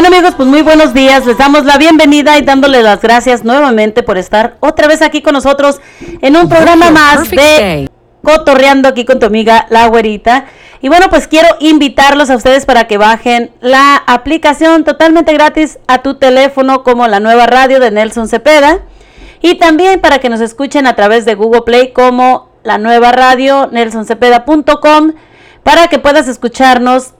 [0.00, 4.04] Bueno amigos, pues muy buenos días, les damos la bienvenida y dándole las gracias nuevamente
[4.04, 5.80] por estar otra vez aquí con nosotros
[6.22, 7.90] en un programa más de
[8.22, 10.44] Cotorreando aquí con tu amiga La Güerita.
[10.80, 16.00] Y bueno, pues quiero invitarlos a ustedes para que bajen la aplicación totalmente gratis a
[16.00, 18.78] tu teléfono como la nueva radio de Nelson Cepeda.
[19.42, 23.68] Y también para que nos escuchen a través de Google Play como la nueva radio
[23.72, 25.14] nelsoncepeda.com
[25.64, 27.14] para que puedas escucharnos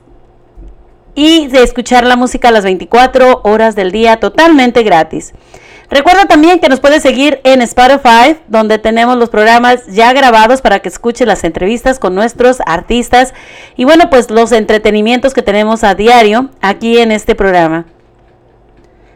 [1.15, 5.33] y de escuchar la música a las 24 horas del día totalmente gratis.
[5.89, 10.79] Recuerda también que nos puedes seguir en Spotify, donde tenemos los programas ya grabados para
[10.79, 13.33] que escuches las entrevistas con nuestros artistas
[13.75, 17.85] y bueno, pues los entretenimientos que tenemos a diario aquí en este programa.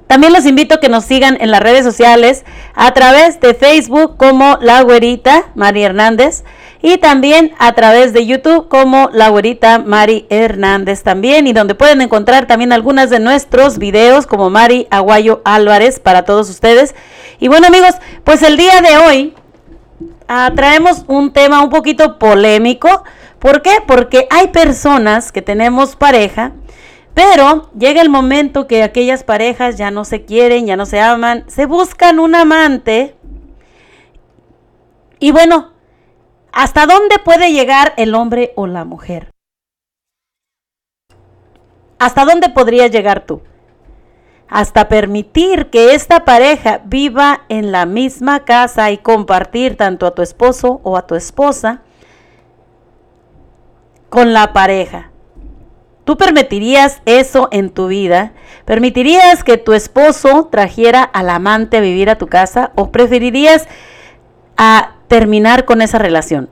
[0.08, 2.44] También los invito a que nos sigan en las redes sociales
[2.74, 6.44] a través de Facebook como La Güerita Mari Hernández
[6.86, 12.02] y también a través de YouTube como La Güerita Mari Hernández también y donde pueden
[12.02, 16.94] encontrar también algunas de nuestros videos como Mari Aguayo Álvarez para todos ustedes.
[17.40, 17.96] Y bueno amigos,
[18.26, 19.34] pues el día de hoy
[20.28, 23.06] ah, traemos un tema un poquito polémico.
[23.40, 23.78] ¿Por qué?
[23.88, 26.52] Porque hay personas que tenemos pareja
[27.14, 31.44] pero llega el momento que aquellas parejas ya no se quieren, ya no se aman,
[31.48, 33.16] se buscan un amante.
[35.20, 35.73] Y bueno,
[36.54, 39.32] ¿hasta dónde puede llegar el hombre o la mujer?
[42.00, 43.42] ¿Hasta dónde podrías llegar tú?
[44.48, 50.22] Hasta permitir que esta pareja viva en la misma casa y compartir tanto a tu
[50.22, 51.82] esposo o a tu esposa
[54.10, 55.10] con la pareja.
[56.04, 58.34] ¿Tú permitirías eso en tu vida?
[58.66, 63.68] ¿Permitirías que tu esposo trajera al amante a vivir a tu casa o preferirías
[64.58, 66.50] a terminar con esa relación?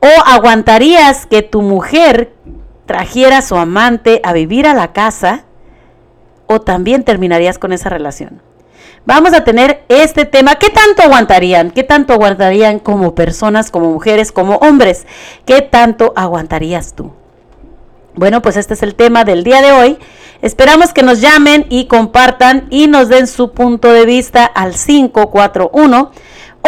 [0.00, 2.32] ¿O aguantarías que tu mujer
[2.86, 5.44] trajera a su amante a vivir a la casa
[6.46, 8.42] o también terminarías con esa relación?
[9.06, 10.54] Vamos a tener este tema.
[10.54, 11.70] ¿Qué tanto aguantarían?
[11.70, 15.06] ¿Qué tanto aguantarían como personas, como mujeres, como hombres?
[15.44, 17.12] ¿Qué tanto aguantarías tú?
[18.14, 19.98] Bueno, pues este es el tema del día de hoy.
[20.40, 26.12] Esperamos que nos llamen y compartan y nos den su punto de vista al 541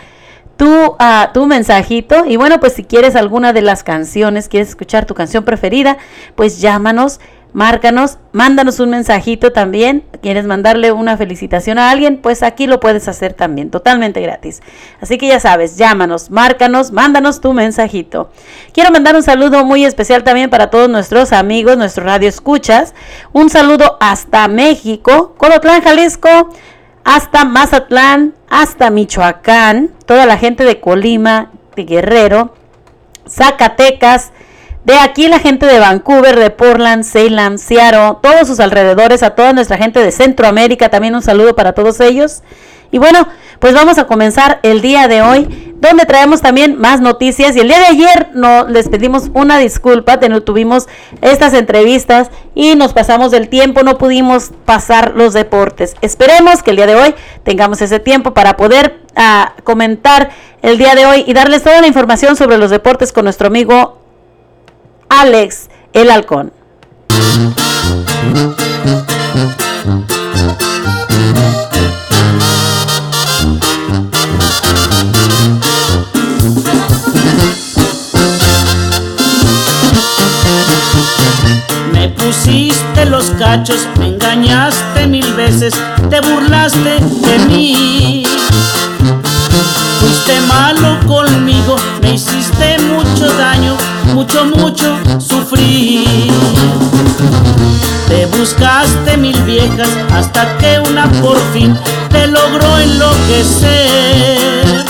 [0.57, 2.25] tu, ah, tu mensajito.
[2.27, 5.99] Y bueno, pues si quieres alguna de las canciones, quieres escuchar tu canción preferida,
[6.35, 7.21] pues llámanos
[7.53, 10.05] márcanos, mándanos un mensajito también.
[10.23, 12.19] ¿Quieres mandarle una felicitación a alguien?
[12.19, 14.63] Pues aquí lo puedes hacer también, totalmente gratis.
[15.01, 18.31] Así que ya sabes, llámanos, márcanos, mándanos tu mensajito.
[18.73, 22.95] Quiero mandar un saludo muy especial también para todos nuestros amigos, nuestro radio escuchas.
[23.33, 26.51] Un saludo hasta México, Colotlán, Jalisco,
[27.05, 32.55] hasta Mazatlán, hasta Michoacán, toda la gente de Colima, de Guerrero,
[33.29, 34.33] Zacatecas,
[34.85, 39.53] de aquí la gente de Vancouver, de Portland, Salem, Seattle, todos sus alrededores, a toda
[39.53, 42.43] nuestra gente de Centroamérica, también un saludo para todos ellos.
[42.91, 43.27] Y bueno,
[43.59, 47.57] pues vamos a comenzar el día de hoy, donde traemos también más noticias.
[47.57, 50.89] Y el día de ayer no, les pedimos una disculpa, tuvimos
[51.23, 55.95] estas entrevistas y nos pasamos del tiempo, no pudimos pasar los deportes.
[56.03, 57.15] Esperemos que el día de hoy
[57.45, 60.31] tengamos ese tiempo para poder ah, comentar
[60.61, 64.02] el día de hoy y darles toda la información sobre los deportes con nuestro amigo
[65.15, 66.55] Alex el Halcón.
[81.93, 85.75] Me pusiste los cachos, me engañaste mil veces,
[86.09, 88.22] te burlaste de mí.
[90.01, 93.77] Fuiste malo conmigo, me hiciste mucho daño
[94.13, 96.05] mucho, mucho sufrí.
[98.09, 101.79] Te buscaste mil viejas hasta que una por fin
[102.11, 104.85] te logró enloquecer.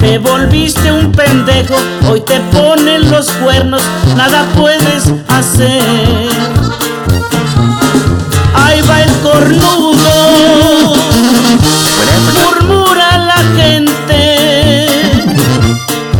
[0.00, 1.74] Te volviste un pendejo,
[2.08, 3.82] hoy te ponen los cuernos,
[4.16, 6.28] nada puedes hacer.
[8.54, 9.96] Ahí va el cornudo,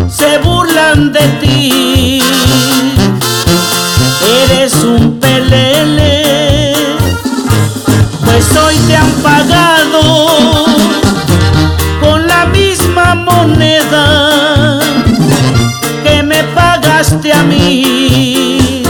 [0.08, 2.22] se burlan de ti
[4.50, 6.74] Eres un pelele,
[8.24, 10.66] pues hoy te han pagado
[12.00, 14.80] con la misma moneda
[16.04, 18.82] que me pagaste a mí,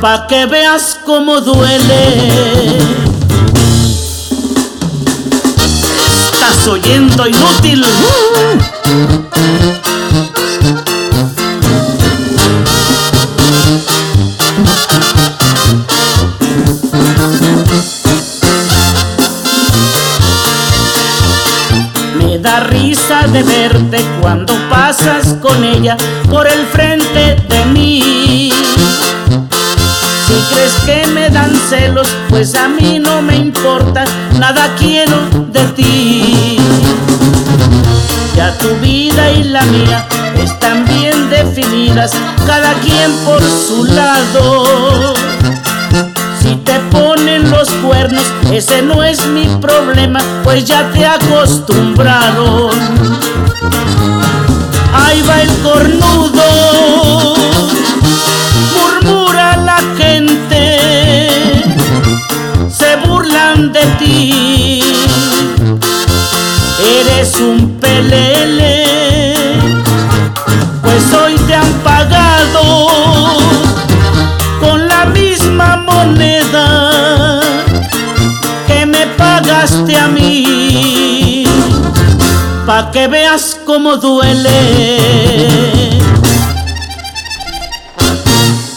[0.00, 3.09] pa' que veas cómo duele.
[6.60, 7.84] Estás oyendo inútil.
[23.32, 25.96] de verte cuando pasas con ella
[26.30, 28.50] por el frente de mí.
[30.26, 34.04] Si crees que me dan celos, pues a mí no me importa,
[34.40, 35.18] nada quiero
[35.52, 36.56] de ti.
[38.34, 40.06] Ya tu vida y la mía
[40.42, 42.12] están bien definidas,
[42.46, 45.14] cada quien por su lado.
[46.40, 52.70] Si te ponen los cuernos, ese no es mi problema, pues ya te acostumbraron.
[54.94, 56.42] Ahí va el cornudo,
[63.68, 64.82] de ti.
[66.82, 68.84] Eres un pelele,
[70.82, 72.88] pues hoy te han pagado
[74.60, 77.42] con la misma moneda
[78.66, 81.44] que me pagaste a mí,
[82.66, 84.98] pa' que veas cómo duele.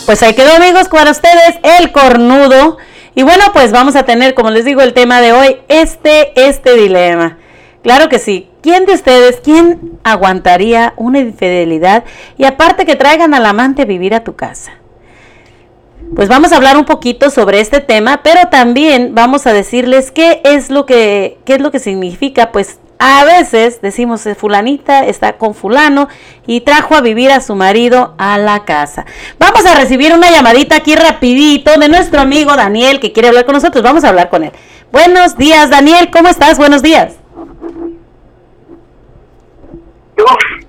[0.06, 2.78] Pues ahí quedó amigos para ustedes el cornudo.
[3.16, 6.76] Y bueno, pues vamos a tener, como les digo, el tema de hoy, este, este
[6.76, 7.38] dilema.
[7.84, 8.50] Claro que sí.
[8.62, 12.06] ¿Quién de ustedes, quién aguantaría una infidelidad
[12.38, 14.72] y aparte que traigan al amante a vivir a tu casa?
[16.16, 20.42] Pues vamos a hablar un poquito sobre este tema, pero también vamos a decirles qué
[20.46, 25.34] es lo que, qué es lo que significa, pues a veces decimos eh, fulanita está
[25.34, 26.08] con fulano
[26.48, 29.06] y trajo a vivir a su marido a la casa.
[29.38, 33.56] Vamos a recibir una llamadita aquí rapidito de nuestro amigo Daniel que quiere hablar con
[33.56, 33.84] nosotros.
[33.84, 34.54] Vamos a hablar con él.
[34.90, 36.58] Buenos días, Daniel, ¿cómo estás?
[36.58, 37.16] Buenos días.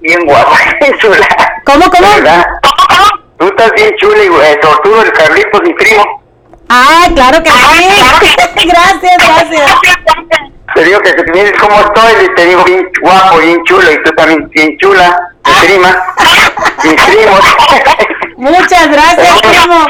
[0.00, 0.58] bien guapa,
[1.64, 2.08] ¿Cómo, cómo?
[3.38, 6.23] Tú estás bien chula y güey, tortudo el Carlitos, mi primo.
[6.68, 7.88] Ah, claro que sí.
[8.68, 9.72] gracias, gracias.
[10.74, 14.10] Te digo que si vienes como estoy, te digo bien guapo, bien chulo, y tú
[14.12, 15.16] también bien chula,
[15.46, 16.04] mi prima,
[16.82, 17.40] mis primos.
[18.36, 19.86] Muchas gracias, primo.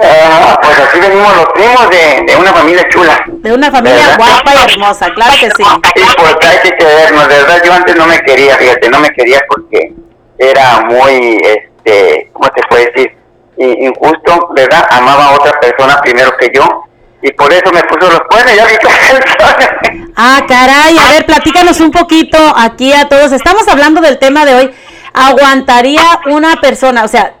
[0.00, 3.18] Ah, pues así venimos los primos de, de una familia chula.
[3.26, 5.64] De una familia guapa y hermosa, claro que sí.
[5.96, 9.08] Sí, pues hay que querernos, de verdad yo antes no me quería, fíjate, no me
[9.10, 9.92] quería porque
[10.38, 13.17] era muy, este, ¿cómo te puede decir?
[13.58, 14.86] Injusto, ¿verdad?
[14.90, 16.84] Amaba a otra persona primero que yo
[17.20, 18.74] y por eso me puso los cuernos, ya vi
[20.16, 23.32] Ah, caray, a ver, platícanos un poquito aquí a todos.
[23.32, 24.70] Estamos hablando del tema de hoy.
[25.12, 27.34] ¿Aguantaría una persona, o sea,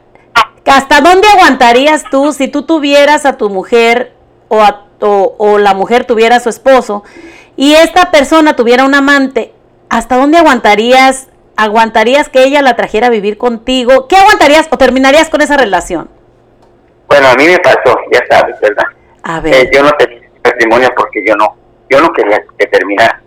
[0.64, 4.14] hasta dónde aguantarías tú si tú tuvieras a tu mujer
[4.48, 7.04] o, a, o, la mujer tuviera a su esposo
[7.56, 9.54] y esta persona tuviera un amante?
[9.88, 11.28] ¿Hasta dónde aguantarías?
[11.58, 14.06] ¿Aguantarías que ella la trajera a vivir contigo?
[14.06, 16.08] ¿Qué aguantarías o terminarías con esa relación?
[17.08, 18.84] Bueno, a mí me pasó, ya sabes, ¿verdad?
[19.24, 19.54] A ver.
[19.54, 21.56] Eh, yo no tenía testimonio porque yo no,
[21.90, 23.20] yo no quería que terminara.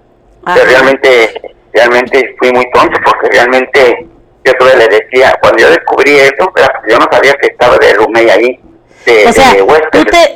[0.46, 1.42] Pero realmente,
[1.74, 4.08] realmente fui muy tonto porque realmente
[4.46, 6.54] yo todavía le decía, cuando yo descubrí eso,
[6.88, 8.60] yo no sabía que estaba de Rumey ahí.
[9.06, 9.58] De, o sea,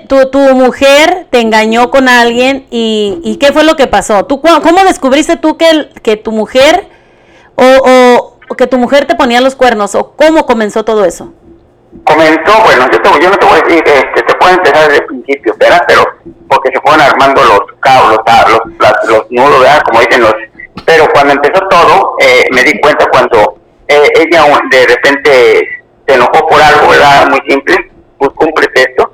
[0.10, 4.26] tú tu, mujer te engañó con alguien y, y, ¿qué fue lo que pasó?
[4.26, 6.94] ¿Tú, ¿Cómo descubriste tú que, que tu mujer
[7.56, 11.34] o, o, que tu mujer te ponía los cuernos o cómo comenzó todo eso?
[12.04, 15.06] Comenzó, bueno, yo, yo no te voy a decir, este, te puedo empezar desde el
[15.06, 15.82] principio, ¿verdad?
[15.88, 16.04] Pero
[16.50, 19.82] porque se fueron armando los cabos, los, los, nudos, ¿verdad?
[19.84, 20.34] Como dicen los...
[20.86, 23.58] Pero cuando empezó todo, eh, me di cuenta cuando
[23.88, 27.30] eh, ella de repente se enojó por algo, ¿verdad?
[27.30, 29.14] Muy simple, buscó un pretexto.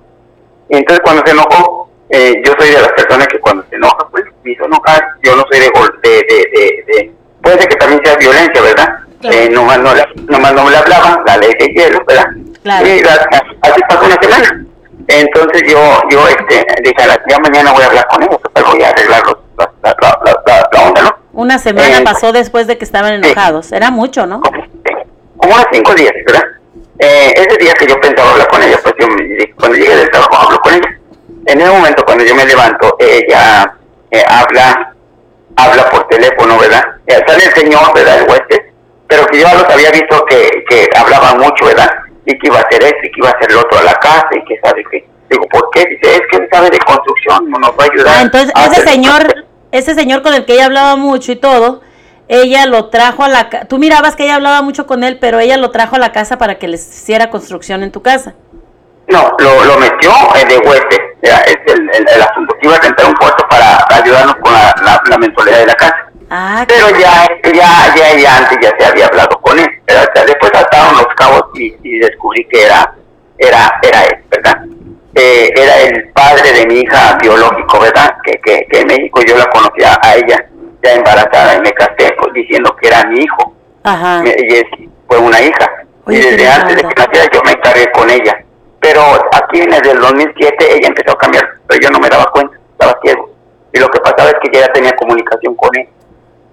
[0.70, 4.08] Y entonces cuando se enojó, eh, yo soy de las personas que cuando se enoja,
[4.10, 5.02] pues me hizo enojar.
[5.24, 5.70] Yo no soy de,
[6.02, 8.88] de, de, de, puede ser que también sea violencia, ¿verdad?
[9.24, 9.92] Eh, nomás, no,
[10.28, 12.26] nomás no me la hablaba, la ley de hielo, ¿verdad?
[12.64, 12.88] Claro.
[12.88, 13.02] Y
[13.62, 14.66] así pasó una semana.
[15.08, 15.80] Entonces yo,
[16.10, 16.96] yo este, dije,
[17.30, 19.24] ya mañana voy a hablar con ellos, pues voy a arreglar
[19.58, 21.18] la, la, la, onda, ¿no?
[21.34, 23.72] Una semana eh, pasó después de que estaban enojados.
[23.72, 24.42] Era mucho, ¿no?
[24.42, 24.64] Como,
[25.44, 26.44] unos cinco días, ¿verdad?
[27.00, 29.08] Eh, ese día que yo pensaba hablar con ella, pues yo
[29.58, 31.00] cuando llegué del trabajo hablo con ella.
[31.48, 33.74] En ese momento, cuando yo me levanto, ella
[34.12, 34.94] eh, habla
[35.56, 36.84] habla por teléfono, ¿verdad?
[37.08, 38.20] Eh, sale el señor, ¿verdad?
[38.20, 38.62] El huésped,
[39.08, 41.90] pero que yo los había visto que, que hablaba mucho, ¿verdad?
[42.26, 43.94] Y que iba a hacer esto y que iba a hacer lo otro a la
[43.96, 45.10] casa y que sabe que...
[45.30, 45.86] Digo, ¿por qué?
[45.86, 48.16] Dice, es que él sabe de construcción, no nos va a ayudar.
[48.18, 51.82] Ah, entonces ese señor ese señor con el que ella hablaba mucho y todo,
[52.28, 53.66] ella lo trajo a la casa.
[53.66, 56.38] Tú mirabas que ella hablaba mucho con él, pero ella lo trajo a la casa
[56.38, 58.36] para que les hiciera construcción en tu casa.
[59.08, 60.12] No, lo, lo metió
[60.48, 60.98] de huésped.
[61.22, 65.18] Es el, el, asunto que iba a rentar un puesto para ayudarnos con la, la,
[65.18, 65.96] mensualidad de la casa.
[66.30, 69.68] Ah, pero ya, ya, ya, ya antes ya se había hablado con él.
[69.86, 72.92] Pero después saltaron los cabos y, y descubrí que era,
[73.38, 74.66] era, era él, ¿verdad?
[75.14, 78.16] Eh, era el padre de mi hija biológico, ¿verdad?
[78.24, 80.46] Que, que, que, en México yo la conocía a ella
[80.82, 83.54] ya embarazada y me casé pues, diciendo que era mi hijo.
[83.84, 84.24] Ajá.
[84.26, 85.70] y fue una hija.
[86.08, 88.44] y desde antes de que naciera yo me encargué con ella.
[88.82, 92.58] Pero aquí en el 2007 ella empezó a cambiar, pero yo no me daba cuenta,
[92.72, 93.30] estaba ciego.
[93.74, 95.88] Y lo que pasaba es que ya tenía comunicación con él.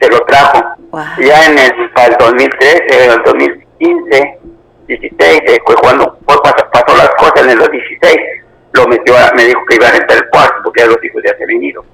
[0.01, 0.61] Se lo trajo.
[1.19, 4.39] Ya en el, para el 2013, el 2015,
[4.87, 8.17] 16, fue cuando fue, pasó, las cosas en el 2016
[8.73, 11.37] lo metió me dijo que iba a rentar el cuarto porque ya los hijos ya
[11.37, 11.85] se habían ido.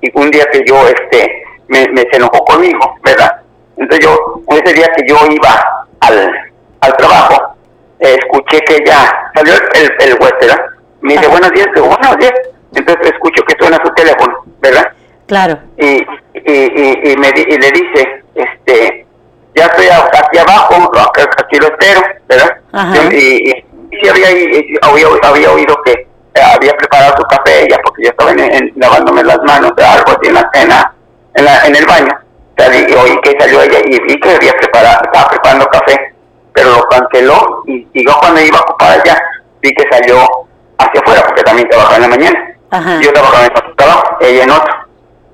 [0.00, 3.40] Y un día que yo, este, me, me se enojó conmigo, ¿verdad?
[3.76, 7.53] Entonces yo, ese día que yo iba al, al trabajo,
[7.98, 10.66] escuché que ya salió el, el ¿verdad?
[11.00, 12.32] Me dice, buenos días, buenos días.
[12.74, 14.92] Entonces escucho que suena su teléfono, ¿verdad?
[15.26, 15.58] Claro.
[15.78, 16.02] Y,
[16.34, 19.06] y, y, y me, y le dice, este,
[19.54, 23.12] ya estoy aquí abajo, aquí lo espero, ¿verdad?
[23.12, 23.64] y,
[24.02, 24.28] sí había,
[24.82, 26.08] había, había oído que
[26.40, 30.28] había preparado su café ella porque yo estaba en, lavándome las manos de algo así
[30.28, 30.94] en la cena,
[31.34, 32.18] en, la, en el baño.
[32.56, 36.14] Salí, y oí que salió ella y vi que había preparado, estaba preparando café,
[36.54, 39.20] pero lo canceló y, y yo cuando iba para allá
[39.60, 40.16] vi que salió
[40.78, 42.56] hacia afuera porque también trabajaba en la mañana.
[43.00, 44.74] Yo trabajaba en otro trabajo, ella en otro.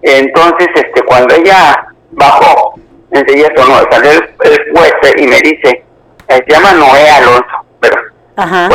[0.02, 2.74] Entonces, este, cuando ella bajó,
[3.12, 5.84] enseguida sonó, salió el, el y me dice,
[6.28, 7.96] eh, se llama Noé Alonso, pero
[8.36, 8.68] Ajá.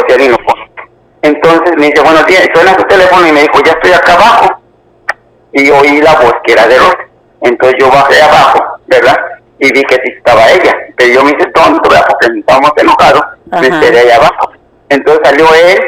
[1.21, 4.61] Entonces me dice, buenos días, suena su teléfono y me dijo, ya estoy acá abajo.
[5.53, 6.97] Y oí la voz que era de Rosa.
[7.41, 9.15] Entonces yo bajé abajo, ¿verdad?
[9.59, 10.75] Y vi que sí estaba ella.
[10.97, 12.05] Pero yo me hice tonto, ¿verdad?
[12.09, 13.21] Porque estábamos enojados,
[13.51, 14.51] me quedé allá abajo.
[14.89, 15.79] Entonces salió él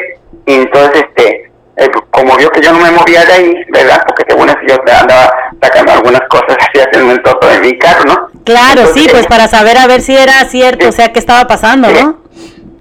[0.45, 4.01] y entonces, este, eh, como vio que yo no me movía de ahí, ¿verdad?
[4.07, 5.31] Porque según eso yo andaba
[5.61, 8.29] sacando algunas cosas así haciendo el toto de mi carro, ¿no?
[8.45, 11.89] Claro, sí, pues para saber a ver si era cierto, o sea, qué estaba pasando,
[11.89, 12.17] ¿no?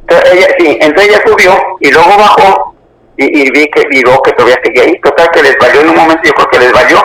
[0.09, 2.75] Entonces ella, sí, entonces ella subió y luego bajó
[3.17, 5.01] y, y vi que vio que todavía seguía ahí.
[5.01, 6.99] Total que les valió en un momento, yo creo que les valió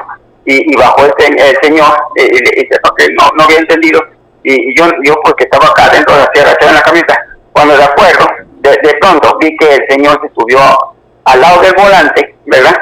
[0.46, 2.70] y, y bajó el, el señor y, y,
[3.16, 4.02] no, no había entendido
[4.44, 7.78] y, yo yo porque estaba acá dentro de la tierra, estaba en la camisa, cuando
[7.78, 8.28] de acuerdo,
[8.62, 10.60] de, de, pronto vi que el señor se subió
[11.26, 12.76] al lado del volante, ¿verdad?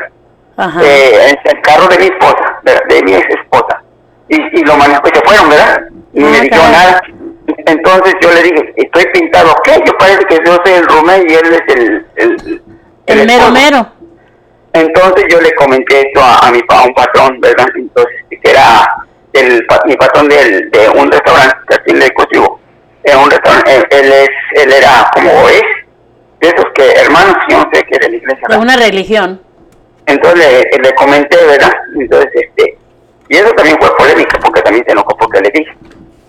[0.83, 3.81] Eh, en el carro de mi esposa, de, mi ex esposa.
[4.27, 5.81] Y, y lo manejó y se fueron, ¿verdad?
[6.13, 7.01] Y me dijo nada.
[7.65, 9.81] Entonces yo le dije, estoy pintado, ¿qué?
[9.85, 12.07] Yo parece que yo soy el Rumé y él es el...
[12.15, 12.61] El,
[13.07, 13.87] el, mero mero.
[14.73, 17.67] Entonces yo le comenté esto a, mi, a un patrón, ¿verdad?
[17.75, 18.87] Entonces, que era
[19.33, 22.59] el, mi patrón de, de un restaurante, aquí le consigo.
[23.03, 24.29] En un restaurante, él, es,
[24.63, 25.61] él era como es,
[26.41, 28.47] de esos que hermanos, yo no sé qué de la iglesia.
[28.47, 29.41] De una religión.
[30.05, 31.71] Entonces le, le comenté, ¿verdad?
[31.99, 32.77] Entonces, este,
[33.29, 35.71] y eso también fue polémica, porque también se enojó porque le dije.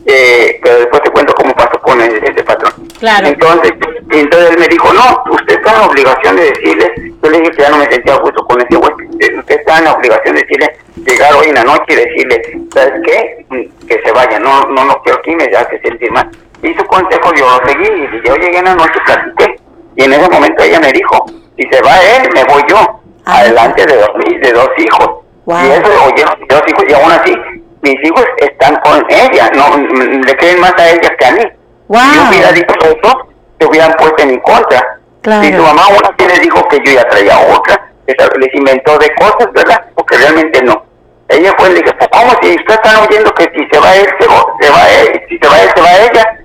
[0.06, 2.72] Eh, pero después te cuento cómo pasó con ese, patrón.
[3.00, 3.26] Claro.
[3.28, 3.72] Entonces,
[4.10, 6.92] entonces él me dijo, no, usted está en la obligación de decirle,
[7.22, 8.92] yo le dije que ya no me sentía justo con ese güey,
[9.38, 10.76] usted está en la obligación de decirle,
[11.06, 13.46] llegar hoy en la noche y decirle, ¿sabes qué?
[13.88, 16.28] Que se vaya, no no, no quiero que me hace sentir mal.
[16.62, 19.56] Y su consejo yo lo seguí, y yo llegué en la noche, platiqué,
[19.96, 21.24] y en ese momento ella me dijo,
[21.56, 23.38] si se va él, me voy yo, ah.
[23.38, 24.10] adelante de dos,
[24.42, 25.08] de dos hijos.
[25.46, 27.34] Y eso oyeron dos hijos, y aún así,
[27.80, 31.42] mis hijos están con ella, no le creen más a ella que a mí.
[31.90, 33.28] Si yo hubiera dicho eso,
[33.58, 35.00] se hubieran puesto en mi contra.
[35.42, 39.52] Y su mamá una le dijo que yo ya traía otra, les inventó de cosas,
[39.52, 39.84] ¿verdad?
[39.94, 40.84] Porque realmente no.
[41.28, 43.94] Ella fue y le dije, pues ¿cómo si ustedes están oyendo que si se va
[43.94, 46.44] él, se va, se va él, si se va él, se va ella?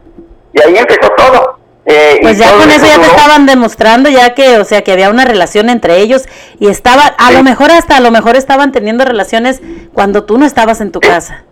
[0.54, 1.60] Y ahí empezó todo.
[1.88, 5.12] Eh, pues ya con eso ya te estaban demostrando ya que, o sea, que había
[5.12, 6.24] una relación entre ellos
[6.60, 9.62] y estaba, a lo mejor hasta a lo mejor estaban teniendo relaciones
[9.94, 11.46] cuando tú no estabas en tu casa.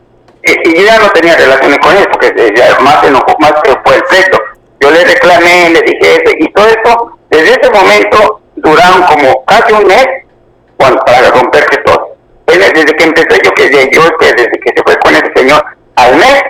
[0.43, 3.53] Y, yo ya no tenía relaciones con él porque eh, ya más enojó, más
[3.83, 4.39] fue el pleito.
[4.79, 9.71] Yo le reclamé, le dije eso y todo eso, desde ese momento duraron como casi
[9.73, 10.05] un mes
[10.77, 12.17] para romperse todo.
[12.45, 15.63] Desde que empecé yo, que yo desde que se fue con ese señor,
[15.95, 16.43] al mes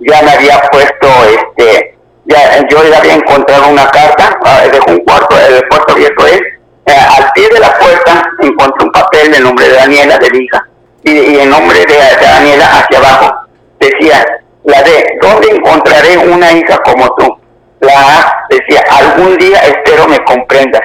[0.00, 5.36] ya me había puesto este ya yo había encontrado una carta, ah, dejó un cuarto,
[5.38, 6.40] el cuarto abierto es,
[6.86, 10.68] eh, al pie de la puerta encontré un papel del nombre de Daniela, de hija,
[11.06, 13.34] y, y el nombre de, Daniela hacia abajo
[13.78, 14.24] decía,
[14.64, 17.38] la D, ¿dónde encontraré una hija como tú?
[17.80, 20.82] La A decía, algún día espero me comprendas.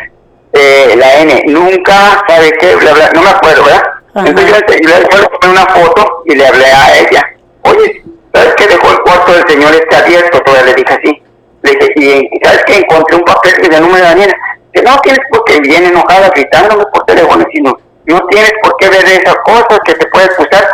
[0.53, 2.75] Eh, la N, nunca, ¿sabe qué?
[3.15, 3.83] no me acuerdo, ¿verdad?
[4.13, 7.23] Entonces yo le, poner una foto y le hablé a ella.
[7.63, 8.03] Oye,
[8.33, 8.67] ¿sabes qué?
[8.67, 11.23] Dejó el cuarto del señor este abierto, todavía le dije así.
[11.63, 14.33] Le dije, y ¿sabes que Encontré un papel que de número de Daniela.
[14.73, 18.89] Que no tienes por qué viene enojada gritándome por teléfono, sino no tienes por qué
[18.89, 20.67] ver esas cosas que te puede acusar.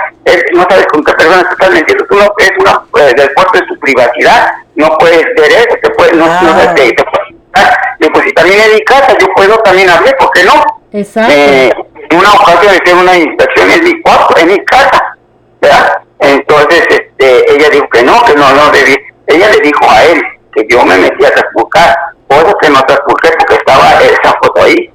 [0.53, 2.05] no sabes con qué persona estás metiendo.
[2.05, 4.51] Tú no es una eh, del puerto de su privacidad.
[4.75, 5.77] No puedes ver eso.
[5.81, 6.73] Te puedes, no, no ah.
[6.75, 7.27] te, te puedes,
[8.13, 10.53] pues si también en mi casa yo puedo también hablar, ¿por qué no?
[10.93, 11.33] Exacto.
[11.35, 11.73] Eh,
[12.15, 15.17] una ocasión de hacer una inspección en mi cuarto, en mi casa,
[15.61, 16.01] ¿verdad?
[16.19, 18.71] Entonces, este, ella dijo que no, que no, no,
[19.27, 20.21] ella le dijo a él,
[20.53, 21.95] que yo me metí a traspucar,
[22.29, 24.89] eso que no traspuqué porque estaba esa foto ahí.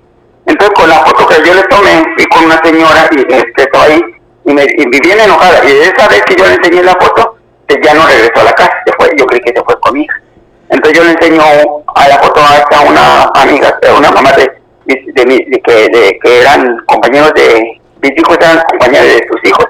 [0.47, 3.85] Entonces con la foto que yo le tomé, fui con una señora y este, estaba
[3.85, 4.01] ahí
[4.45, 5.65] y me y viví enojada.
[5.65, 8.53] Y esa vez que yo le enseñé la foto, que ya no regresó a la
[8.53, 10.13] casa, se fue, yo creí que se fue conmigo.
[10.69, 11.43] Entonces yo le enseño
[11.95, 14.51] a la foto a una amiga, una mamá de,
[14.87, 19.67] de, que, de, que eran compañeros de, mis hijos eran compañeros de sus hijos,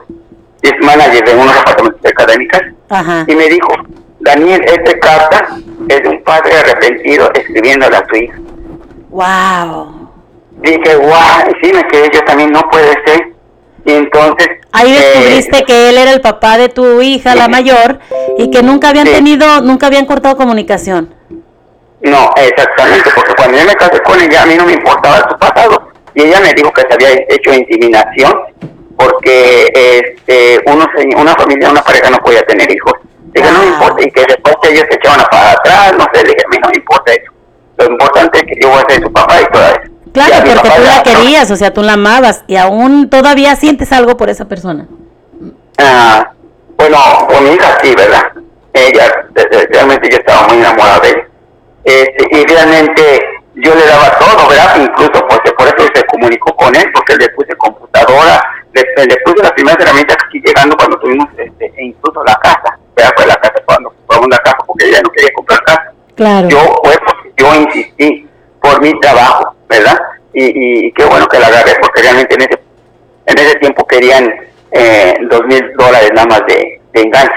[0.62, 3.24] y es manager de unos apartamentos cerca de mi casa.
[3.26, 3.68] Y me dijo,
[4.20, 5.56] Daniel, esta carta
[5.88, 8.38] es un padre arrepentido escribiéndola a su hija.
[9.11, 10.01] ¡Wow!
[10.62, 13.33] Dije, wow, sí me quedé, yo también no puede ser.
[13.85, 14.48] Y entonces...
[14.72, 17.98] Ahí descubriste eh, que él era el papá de tu hija, la mayor,
[18.38, 21.14] y que nunca habían tenido, nunca habían cortado comunicación.
[22.01, 25.38] No, exactamente, porque cuando yo me casé con ella, a mí no me importaba su
[25.38, 25.88] pasado.
[26.14, 28.33] Y ella me dijo que se había hecho inseminación
[28.96, 32.92] porque este, uno, una familia, una pareja no podía tener hijos.
[33.35, 36.42] Dije, no me importa, y que después ellos se echaban para atrás, no sé, dije,
[36.44, 37.33] a mí no me importa eso.
[37.79, 39.92] Lo importante es que yo voy a ser su papá y todo eso.
[40.12, 44.16] Claro, porque tú la querías, o sea, tú la amabas y aún todavía sientes algo
[44.16, 44.87] por esa persona.
[45.79, 46.33] Ah,
[46.77, 46.98] bueno,
[47.29, 48.25] con mi hija sí, ¿verdad?
[48.75, 49.27] Ella,
[49.70, 51.27] realmente yo estaba muy enamorada de ella.
[51.85, 53.20] Este, y realmente
[53.55, 54.77] yo le daba todo, ¿verdad?
[54.81, 59.42] Incluso porque por eso se comunicó con él, porque le puse computadora, le, le puse
[59.42, 63.37] las primeras herramientas aquí llegando cuando tuvimos este, e incluso la casa ya fue la
[63.37, 65.92] casa cuando compramos la casa porque ella no quería comprar casa.
[66.14, 66.48] Claro.
[66.48, 66.98] Yo, pues,
[67.37, 68.29] yo insistí
[68.61, 69.98] por mi trabajo, ¿verdad?
[70.35, 72.61] Y, y, qué bueno que la agarré porque realmente en ese,
[73.26, 74.32] en ese tiempo querían
[74.70, 77.35] eh, dos mil dólares nada más de, de enganche.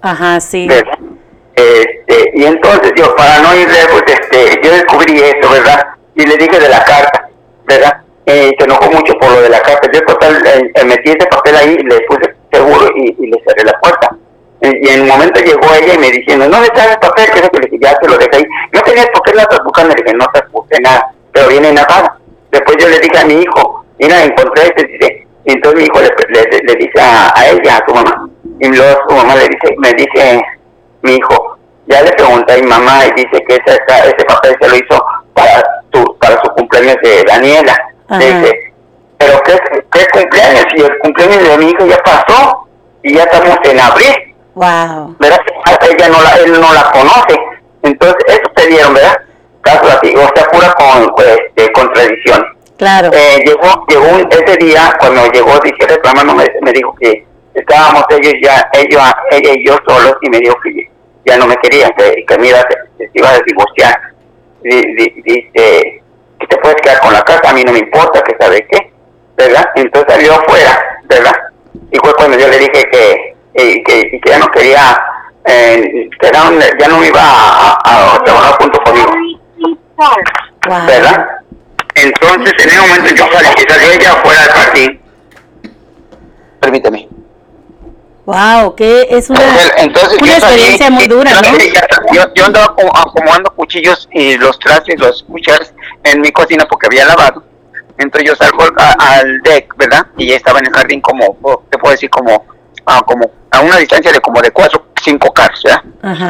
[0.00, 0.68] Ajá, sí.
[1.54, 5.86] Este, y entonces yo, para no ir lejos, este, yo descubrí eso, ¿verdad?
[6.14, 7.28] Y le dije de la carta,
[7.64, 8.02] ¿verdad?
[8.26, 9.90] Eh, se enojó mucho por lo de la carta.
[9.92, 13.78] Yo total eh, metí ese papel ahí, le puse seguro y, y le cerré la
[13.80, 14.16] puerta.
[14.60, 17.40] Y en un momento llegó ella y me diciendo, no me traes el papel, que
[17.40, 18.44] le dije, ya se lo dejé ahí.
[18.72, 22.18] No tenías por qué la buscando, le dije, no te puse nada, pero viene nada.
[22.50, 26.62] Después yo le dije a mi hijo, mira, encontré este, y entonces mi hijo le,
[26.62, 30.42] le, dice a, ella, a su mamá, y luego su mamá le dice, me dice
[31.02, 34.68] mi hijo, ya le pregunté a mi mamá y dice que ese, ese papel se
[34.68, 37.76] lo hizo para su, para su cumpleaños de Daniela.
[38.18, 38.72] Dice,
[39.18, 39.58] pero ¿qué,
[39.92, 40.64] ¿qué cumpleaños?
[40.74, 42.66] Si el cumpleaños de mi hijo ya pasó
[43.04, 44.34] y ya estamos en abril.
[44.54, 45.16] Wow.
[45.20, 45.40] ¿Verdad?
[45.82, 47.38] Ella no la, él no la conoce.
[47.82, 49.18] Entonces, eso te dieron, ¿verdad?
[49.72, 52.44] Así, o sea, pura con, pues, este, contradicción.
[52.76, 53.10] Claro.
[53.12, 58.34] Eh, llegó, llegó ese día, cuando llegó, dije, reclamando, me, me dijo que estábamos ellos
[58.42, 60.88] ya, ellos, ella y yo solos, y me dijo que
[61.26, 62.60] ya no me quería, que, que me iba,
[62.96, 64.00] se iba a divorciar.
[64.62, 66.02] Dice,
[66.38, 68.92] que te puedes quedar con la casa, a mí no me importa, que sabe qué,
[69.36, 69.64] ¿verdad?
[69.74, 71.34] Entonces salió afuera, ¿verdad?
[71.90, 75.00] Y fue cuando yo le dije que, eh, que, que ya no quería,
[75.44, 79.10] eh, que ya no iba a, trabajar junto conmigo.
[80.68, 81.26] ¿Verdad?
[81.94, 85.00] Entonces en ese momento yo salí, salió ella afuera del jardín.
[86.60, 87.08] Permíteme.
[88.24, 91.58] Wow, que es una, una experiencia muy dura, ¿no?
[92.12, 95.72] Yo, yo andaba acomodando cuchillos y los trastes, los cucharas
[96.04, 97.42] en mi cocina porque había lavado.
[97.96, 98.64] Entonces yo salgo
[98.98, 100.06] al deck, ¿verdad?
[100.18, 101.38] Y ya estaba en el jardín como,
[101.70, 102.44] te puedo decir, como,
[102.86, 105.82] ah, como a una distancia de como de cuatro, cinco carros, ¿verdad?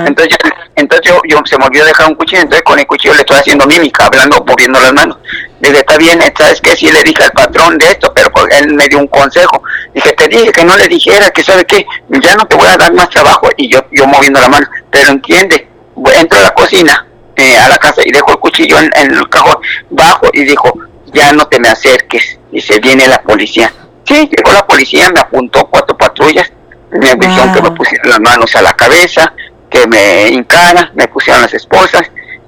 [0.07, 3.15] Entonces, yo, entonces yo, yo, se me olvidó dejar un cuchillo, entonces con el cuchillo
[3.15, 5.19] le estoy haciendo mímica, hablando, moviendo las manos.
[5.61, 6.77] Dije, está bien, ¿sabes qué?
[6.77, 9.63] Sí le dije al patrón de esto, pero pues, él me dio un consejo.
[9.95, 12.77] Dije, te dije que no le dijera, que sabe qué, ya no te voy a
[12.77, 13.49] dar más trabajo.
[13.57, 15.69] Y yo, yo moviendo la mano, pero entiende,
[16.15, 19.59] entro a la cocina, eh, a la casa y dejo el cuchillo en, el cajón,
[19.91, 20.73] bajo y dijo,
[21.13, 22.39] ya no te me acerques.
[22.53, 23.73] Y se viene la policía.
[24.05, 26.51] Sí, llegó la policía, me apuntó cuatro patrullas,
[26.91, 29.33] me dijeron que me pusieran las manos a la cabeza,
[29.71, 32.03] que me hincara, me pusieron las esposas.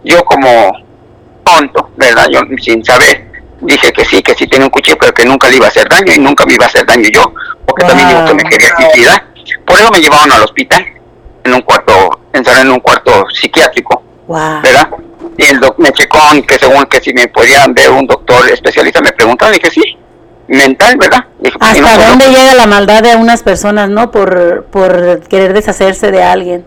[0.05, 0.73] Yo como
[1.45, 2.27] tonto, ¿verdad?
[2.33, 5.57] Yo sin saber, dije que sí, que sí tenía un cuchillo, pero que nunca le
[5.57, 7.33] iba a hacer daño y nunca me iba a hacer daño yo,
[7.67, 9.27] porque también dijo que me quería suicidar.
[9.67, 10.87] Por eso me llevaron al hospital,
[11.45, 14.89] en un cuarto, en un cuarto psiquiátrico, ¿verdad?
[15.37, 19.01] Y el doc me checó que según que si me podían ver un doctor especialista,
[19.01, 19.99] me preguntaron, dije sí,
[20.51, 21.25] mental, ¿verdad?
[21.39, 24.11] Pues, ¿Hasta dónde llega la maldad de unas personas, no?
[24.11, 26.65] Por, por querer deshacerse de alguien.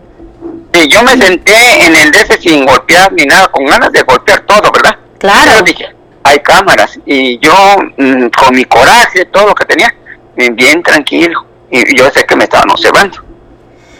[0.72, 4.40] Sí, yo me senté en el DC sin golpear ni nada, con ganas de golpear
[4.40, 4.96] todo, ¿verdad?
[5.18, 5.62] Claro.
[5.62, 5.94] dije,
[6.24, 6.98] hay cámaras.
[7.04, 7.52] Y yo,
[7.96, 9.94] mm, con mi coraje, todo lo que tenía,
[10.34, 11.46] bien tranquilo.
[11.70, 13.18] Y yo sé que me estaban observando.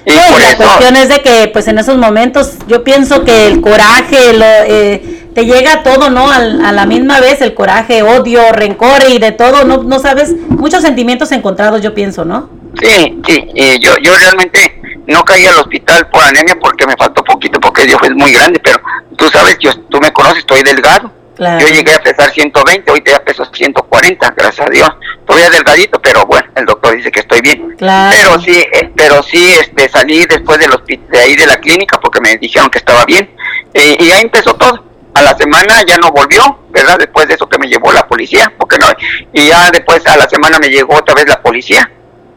[0.07, 4.35] Y la cuestión es de que, pues en esos momentos, yo pienso que el coraje,
[4.35, 6.31] lo, eh, te llega todo, ¿no?
[6.31, 9.83] a la misma vez, el coraje, odio, rencor y de todo, ¿no?
[9.83, 12.51] No sabes, muchos sentimientos encontrados, yo pienso, ¿no?
[12.81, 17.23] Sí, sí, y yo, yo realmente no caí al hospital por anemia porque me faltó
[17.25, 18.79] poquito, porque Dios es muy grande, pero
[19.17, 21.11] tú sabes, yo, tú me conoces, estoy delgado.
[21.39, 24.89] Yo llegué a pesar 120, hoy ya peso 140, gracias a Dios.
[25.27, 27.75] Todavía delgadito, pero bueno, el doctor dice que estoy bien.
[27.79, 30.71] Pero sí, eh, pero sí este, salí después del
[31.09, 33.29] de ahí de la clínica porque me dijeron que estaba bien.
[33.73, 34.85] Eh, y ahí empezó todo.
[35.15, 36.99] A la semana ya no volvió, ¿verdad?
[36.99, 38.87] Después de eso que me llevó la policía, porque no.
[39.33, 41.91] Y ya después a la semana me llegó otra vez la policía.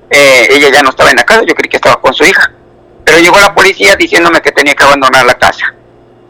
[0.09, 2.51] Eh, ella ya no estaba en la casa, yo creí que estaba con su hija.
[3.03, 5.73] Pero llegó la policía diciéndome que tenía que abandonar la casa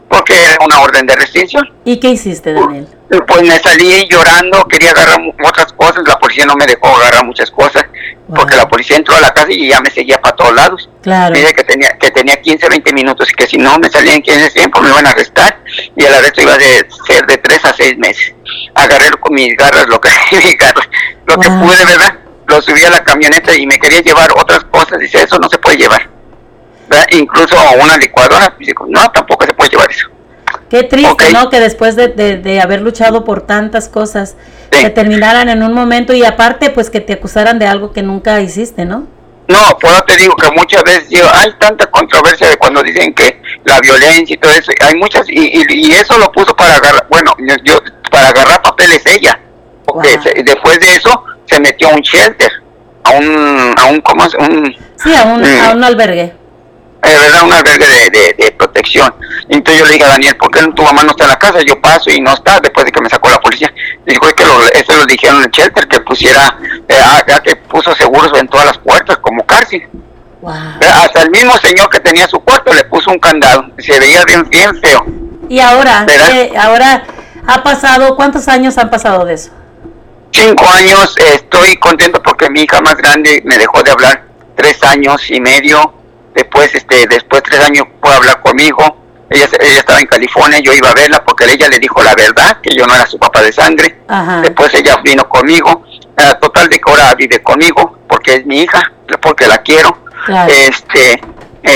[0.08, 1.68] porque era una orden de restricción.
[1.84, 2.88] ¿Y qué hiciste, Daniel?
[3.26, 7.50] Pues me salí llorando, quería agarrar otras cosas, la policía no me dejó agarrar muchas
[7.50, 7.84] cosas,
[8.34, 10.88] porque la policía entró a la casa y ya me seguía para todos lados.
[11.02, 11.34] Claro.
[11.34, 14.22] Me que tenía, que tenía 15, 20 minutos y que si no me salía en
[14.22, 15.58] 15 tiempo me iban a arrestar
[15.96, 18.34] y el arresto iba a ser de 3 a 6 meses.
[18.74, 20.10] Agarré con mis garras lo que,
[21.26, 22.14] lo que pude, ¿verdad?
[22.46, 25.58] Lo subí a la camioneta y me quería llevar otras cosas, dice, eso no se
[25.58, 26.17] puede llevar
[27.12, 28.54] incluso una licuadora,
[28.88, 30.08] no, tampoco se puede llevar eso.
[30.70, 31.48] Qué triste, ¿no?
[31.48, 34.36] Que después de, de, haber luchado por tantas cosas,
[34.70, 38.40] se terminaran en un momento y aparte, pues que te acusaran de algo que nunca
[38.40, 39.06] hiciste, ¿no?
[39.48, 43.14] No, por eso te digo que muchas veces digo, hay tanta controversia de cuando dicen
[43.14, 47.06] que la violencia y todo eso, hay muchas, y, y, eso lo puso para agarrar,
[47.08, 49.40] bueno, yo, para agarrar papeles ella,
[49.86, 52.52] porque después de eso se metió a un shelter,
[53.04, 54.34] a un, a un, ¿cómo es?
[54.34, 56.37] Un, sí, a un, a un albergue
[57.02, 57.44] eh, ¿verdad?
[57.44, 59.14] Un albergue de, de, protección.
[59.48, 61.60] entonces yo le dije a Daniel, ¿por qué tu mamá no está en la casa?
[61.66, 63.72] Yo paso y no está después de que me sacó la policía.
[64.04, 64.42] Dijo que
[64.74, 66.58] eso lo dijeron en el shelter, que pusiera,
[66.88, 66.96] eh,
[67.28, 69.86] ya que puso seguros en todas las puertas como cárcel.
[70.44, 73.66] Hasta el mismo señor que tenía su cuarto le puso un candado.
[73.78, 75.04] Se veía bien, bien feo.
[75.48, 76.06] Y ahora,
[76.60, 77.04] ahora
[77.46, 79.50] ha pasado, ¿cuántos años han pasado de eso?
[80.32, 84.24] Cinco años, estoy contento porque mi hija más grande me dejó de hablar
[84.56, 85.94] tres años y medio
[86.38, 88.96] después, este, después de tres años fue a hablar conmigo,
[89.28, 92.60] ella, ella estaba en California, yo iba a verla porque ella le dijo la verdad,
[92.62, 93.98] que yo no era su papá de sangre.
[94.42, 95.84] Después ella vino conmigo,
[96.40, 98.80] total de que ahora vive conmigo, porque es mi hija,
[99.20, 99.98] porque la quiero.
[100.48, 101.20] Este, eh,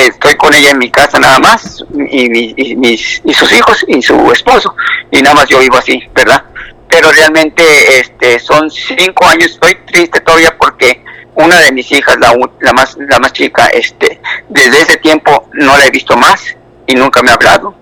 [0.09, 4.01] estoy con ella en mi casa nada más, y, y, mis, y sus hijos, y
[4.01, 4.75] su esposo,
[5.11, 6.45] y nada más yo vivo así, ¿verdad?
[6.93, 7.63] Pero realmente
[7.99, 11.03] este, son cinco años, estoy triste todavía porque
[11.35, 15.79] una de mis hijas, la, la, más, la más chica, este, desde ese tiempo no
[15.79, 16.55] la he visto más
[16.87, 17.75] y nunca me ha hablado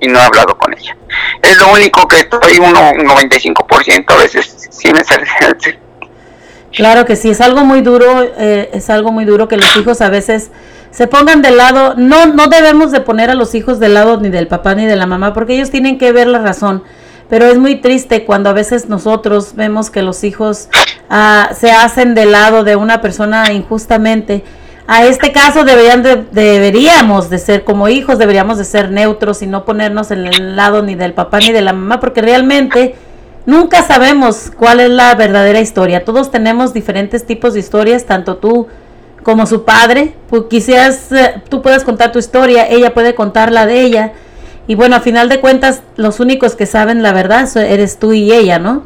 [0.00, 0.96] y no he hablado con ella.
[1.40, 5.26] Es lo único que estoy un 95%, a veces sí me sale.
[6.70, 10.02] Claro que sí, es algo muy duro, eh, es algo muy duro que los hijos
[10.02, 10.50] a veces
[10.90, 14.28] se pongan del lado, no, no debemos de poner a los hijos del lado ni
[14.28, 16.84] del papá ni de la mamá, porque ellos tienen que ver la razón.
[17.28, 20.68] Pero es muy triste cuando a veces nosotros vemos que los hijos
[21.10, 24.44] ah, se hacen del lado de una persona injustamente
[24.90, 29.66] a este caso deberían deberíamos de ser como hijos, deberíamos de ser neutros y no
[29.66, 32.94] ponernos en el lado ni del papá ni de la mamá, porque realmente
[33.44, 36.06] nunca sabemos cuál es la verdadera historia.
[36.06, 38.66] Todos tenemos diferentes tipos de historias, tanto tú
[39.22, 40.14] como su padre.
[40.30, 44.12] Pues quizás eh, tú puedas contar tu historia, ella puede contar la de ella.
[44.68, 48.32] Y bueno, a final de cuentas, los únicos que saben la verdad eres tú y
[48.32, 48.84] ella, ¿no?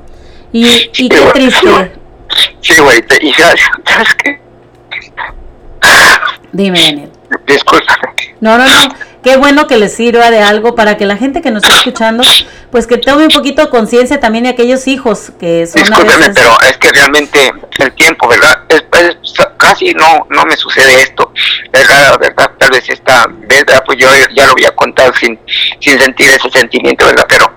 [0.52, 0.64] Y,
[0.96, 1.92] y qué triste.
[2.60, 4.40] Sí, güey, y sabes qué?
[6.52, 7.10] Dime, Daniel.
[7.46, 8.36] Discúlpame.
[8.40, 8.94] No, no, no.
[9.22, 12.24] Qué bueno que les sirva de algo para que la gente que nos está escuchando,
[12.72, 16.56] pues que tome un poquito de conciencia también de aquellos hijos que son Discúlpeme, pero
[16.68, 18.64] es que realmente el tiempo, ¿verdad?
[18.68, 18.82] Es,
[19.56, 21.32] casi no no me sucede esto.
[21.72, 22.50] Es raro, ¿verdad?
[22.58, 23.82] Tal vez esta ¿verdad?
[23.86, 25.38] Pues yo ya lo había contado sin,
[25.78, 27.26] sin sentir ese sentimiento, ¿verdad?
[27.28, 27.52] Pero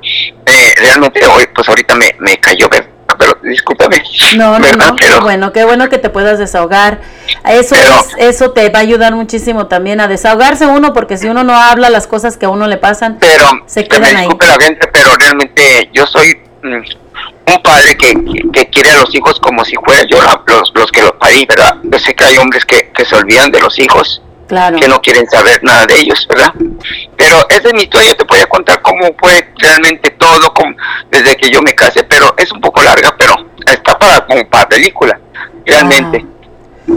[0.46, 2.95] eh, realmente hoy, pues ahorita me, me cayó, ¿verdad?
[3.26, 4.04] Pero discúlpame.
[4.38, 7.02] No, no, no, qué bueno, qué bueno que te puedas desahogar.
[7.48, 7.76] Eso
[8.18, 11.90] eso te va a ayudar muchísimo también a desahogarse uno, porque si uno no habla
[11.90, 14.28] las cosas que a uno le pasan, pero, se quedan ahí.
[14.28, 18.14] la gente, pero realmente yo soy mm, un padre que,
[18.54, 21.78] que, quiere a los hijos como si fuera yo los, los que los parí, ¿verdad?
[21.84, 25.28] Yo sé que hay hombres que, que se olvidan de los hijos que no quieren
[25.30, 26.54] saber nada de ellos, ¿verdad?
[27.18, 30.54] Pero esa es mi historia, te voy a contar cómo fue realmente todo
[31.10, 33.34] desde que yo me casé, pero es un poco larga, pero
[33.66, 35.20] está para como para película,
[35.66, 36.26] realmente.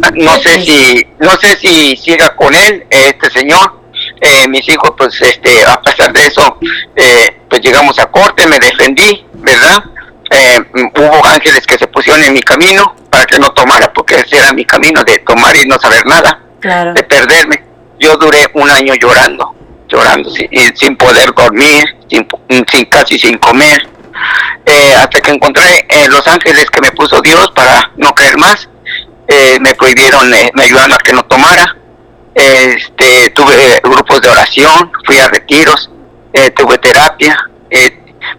[0.02, 0.10] Ah.
[0.14, 3.78] No sé si no sé si siga con él este señor.
[4.20, 6.58] Eh, mis hijos, pues, este, a pesar de eso,
[6.94, 9.82] eh, pues llegamos a corte, me defendí, ¿verdad?
[10.30, 14.38] Eh, hubo ángeles que se pusieron en mi camino para que no tomara, porque ese
[14.38, 17.64] era mi camino de tomar y no saber nada de perderme.
[18.00, 19.54] Yo duré un año llorando,
[19.88, 22.26] llorando, sin, poder dormir, sin,
[22.86, 23.88] casi sin comer,
[24.64, 28.68] eh, hasta que encontré en Los Ángeles que me puso Dios para no caer más.
[29.26, 31.76] Eh, me prohibieron, eh, me ayudaron a que no tomara.
[32.34, 35.90] Este, tuve grupos de oración, fui a retiros,
[36.54, 37.36] tuve terapia,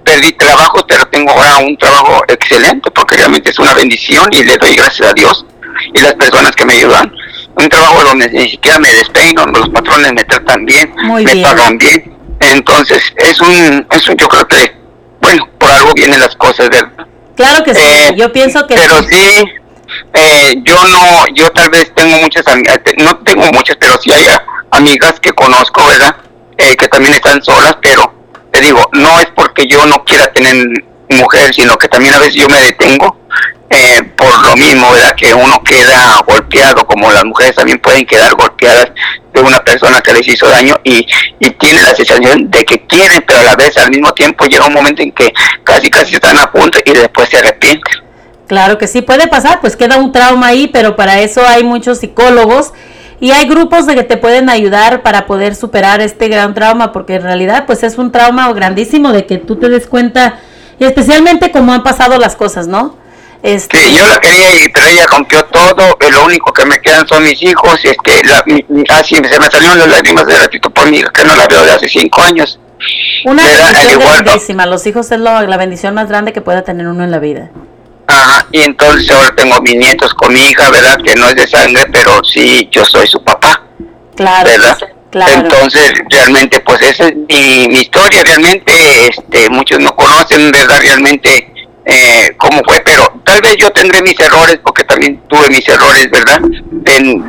[0.05, 4.55] perdí trabajo, pero tengo ahora un trabajo excelente porque realmente es una bendición y le
[4.55, 5.45] doy gracias a Dios
[5.93, 7.11] y las personas que me ayudan
[7.59, 12.17] un trabajo donde ni siquiera me despeino, los patrones me tratan bien, me pagan bien.
[12.39, 14.75] Entonces, es un, es un, yo creo que,
[15.21, 16.91] bueno, por algo vienen las cosas, ¿verdad?
[17.35, 19.43] Claro que sí, eh, yo pienso que Pero sí,
[20.13, 24.25] eh, yo no, yo tal vez tengo muchas amigas, no tengo muchas, pero sí hay
[24.71, 26.15] amigas que conozco, ¿verdad?
[26.57, 28.13] Eh, que también están solas, pero
[28.51, 30.65] te digo, no es porque yo no quiera tener
[31.09, 33.17] mujer, sino que también a veces yo me detengo
[33.69, 35.15] eh, por lo mismo, ¿verdad?
[35.15, 38.91] Que uno queda golpeado, como las mujeres también pueden quedar golpeadas
[39.33, 41.05] de una persona que les hizo daño y,
[41.39, 44.65] y tienen la sensación de que quieren, pero a la vez al mismo tiempo llega
[44.65, 45.31] un momento en que
[45.63, 48.03] casi casi están a punto y después se arrepienten.
[48.47, 51.99] Claro que sí puede pasar, pues queda un trauma ahí, pero para eso hay muchos
[51.99, 52.73] psicólogos
[53.19, 57.15] y hay grupos de que te pueden ayudar para poder superar este gran trauma, porque
[57.15, 60.39] en realidad pues es un trauma grandísimo de que tú te des cuenta,
[60.79, 62.97] y especialmente cómo han pasado las cosas, ¿no?
[63.41, 63.77] Este...
[63.77, 65.97] Sí, yo la quería pero ella rompió todo.
[66.11, 67.79] Lo único que me quedan son mis hijos.
[67.83, 68.43] Y este, la,
[68.95, 71.71] así se me salieron las lágrimas de ratito por mí, que no la veo de
[71.71, 72.59] hace cinco años.
[73.25, 74.65] Una bendición grandísima.
[74.65, 77.49] Los hijos es la bendición más grande que pueda tener uno en la vida.
[78.09, 80.97] Ajá, y entonces ahora tengo mis nietos con mi hija, ¿verdad?
[81.03, 83.63] Que no es de sangre, pero sí, yo soy su papá.
[84.15, 84.49] Claro.
[84.49, 84.77] ¿Verdad?
[85.11, 85.41] Claro.
[85.41, 88.73] Entonces, realmente, pues esa es mi, mi historia, realmente,
[89.07, 90.79] este, muchos no conocen, ¿verdad?
[90.81, 91.53] Realmente,
[91.91, 96.09] eh, cómo fue, pero tal vez yo tendré mis errores, porque también tuve mis errores,
[96.11, 96.39] ¿verdad?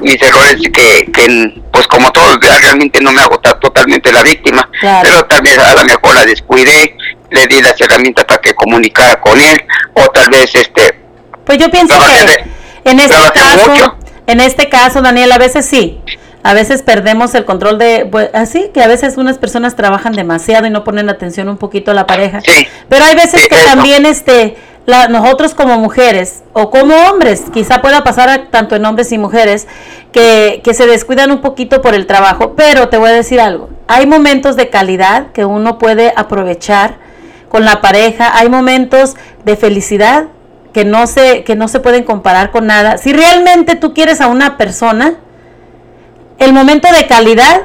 [0.03, 5.25] Mis errores que, que pues como todos, realmente no me hago totalmente la víctima, pero
[5.25, 6.95] tal vez a lo mejor la descuidé,
[7.31, 11.01] le di las herramientas para que comunicara con él, o tal vez este...
[11.47, 13.97] Pues yo pienso que en este caso,
[14.27, 16.01] en este caso, Daniel, a veces sí,
[16.43, 20.67] a veces perdemos el control de, pues, así que a veces unas personas trabajan demasiado
[20.67, 22.41] y no ponen atención un poquito a la pareja.
[22.41, 22.67] Sí.
[22.89, 23.67] Pero hay veces Sí, que eso.
[23.67, 28.85] también este la- nosotros como mujeres o como hombres, quizá pueda pasar a- tanto en
[28.87, 29.69] hombres y mujeres,
[30.11, 33.69] que, que se descuidan un poquito por el trabajo, pero te voy a decir algo,
[33.87, 36.97] hay momentos de calidad que uno puede aprovechar
[37.51, 40.25] con la pareja, hay momentos de felicidad
[40.73, 42.97] que no se, que no se pueden comparar con nada.
[42.97, 45.15] Si realmente tú quieres a una persona,
[46.41, 47.63] el momento de calidad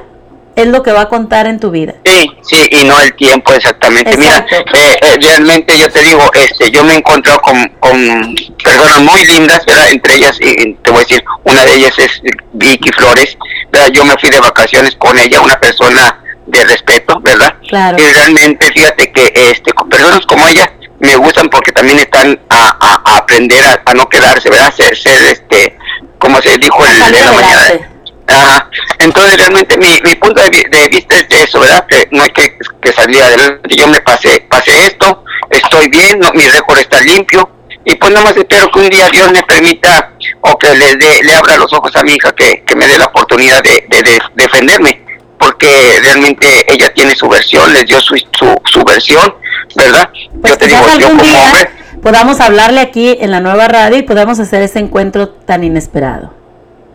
[0.56, 1.96] es lo que va a contar en tu vida.
[2.06, 4.12] Sí, sí, y no el tiempo exactamente.
[4.14, 4.56] Exacto.
[4.74, 9.02] Mira, eh, eh, realmente yo te digo, este, yo me he encontrado con, con personas
[9.02, 9.92] muy lindas, ¿verdad?
[9.92, 12.22] Entre ellas, y te voy a decir, una de ellas es
[12.54, 13.38] Vicky Flores,
[13.70, 13.90] ¿verdad?
[13.92, 17.54] Yo me fui de vacaciones con ella, una persona de respeto, ¿verdad?
[17.68, 17.98] Claro.
[18.02, 22.78] Y realmente, fíjate que este, con personas como ella me gustan porque también están a,
[22.80, 24.74] a- a aprender a, a no quedarse, ¿verdad?
[24.74, 25.78] Ser, ser, este,
[26.18, 27.90] como se dijo el, en la mañana.
[28.28, 28.70] Ajá.
[29.00, 31.86] Entonces realmente mi, mi punto de, de vista es de eso, ¿verdad?
[31.88, 33.76] Que no hay que, que salir adelante.
[33.76, 37.50] Yo me pasé, pasé esto, estoy bien, no, mi récord está limpio
[37.84, 40.12] y pues nada más espero que un día Dios me permita
[40.42, 42.98] o que le dé, le abra los ojos a mi hija que, que me dé
[42.98, 45.06] la oportunidad de, de- de defenderme
[45.38, 49.36] porque realmente ella tiene su versión, les dio su, su, su versión,
[49.76, 50.10] ¿verdad?
[50.42, 51.70] Pues yo te digo, yo como día hombre,
[52.02, 56.34] podamos hablarle aquí en la nueva radio y podamos hacer ese encuentro tan inesperado.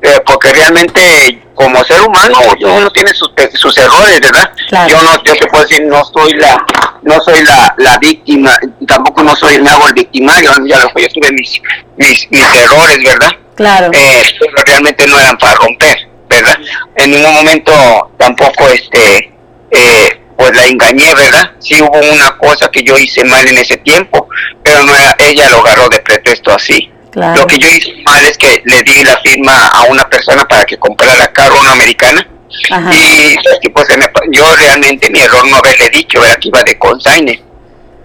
[0.02, 4.50] Eh, porque realmente como ser humano uno tiene sus, pe- sus errores, ¿verdad?
[4.68, 4.88] Claro.
[4.90, 6.56] Yo no, yo te puedo decir, no soy la,
[7.02, 11.08] no soy la, la víctima, tampoco no soy, me hago el victimario, ya lo yo
[11.08, 11.60] tuve mis,
[11.96, 13.30] mis, mis errores, ¿verdad?
[13.56, 13.90] Claro.
[13.92, 16.56] Eh, pero realmente no eran para romper, ¿verdad?
[16.96, 17.72] En ningún momento
[18.16, 19.30] tampoco, este,
[19.70, 21.50] eh, pues la engañé, ¿verdad?
[21.58, 24.26] Sí hubo una cosa que yo hice mal en ese tiempo,
[24.62, 26.90] pero no era, ella lo agarró de pretexto así.
[27.10, 27.40] Claro.
[27.40, 30.64] Lo que yo hice mal es que le di la firma a una persona para
[30.64, 32.26] que comprara carro, una americana.
[32.70, 32.90] Ajá.
[32.94, 36.38] Y que, pues, se me pa- yo realmente mi error no haberle dicho, ¿verdad?
[36.40, 37.42] Que iba de consigne,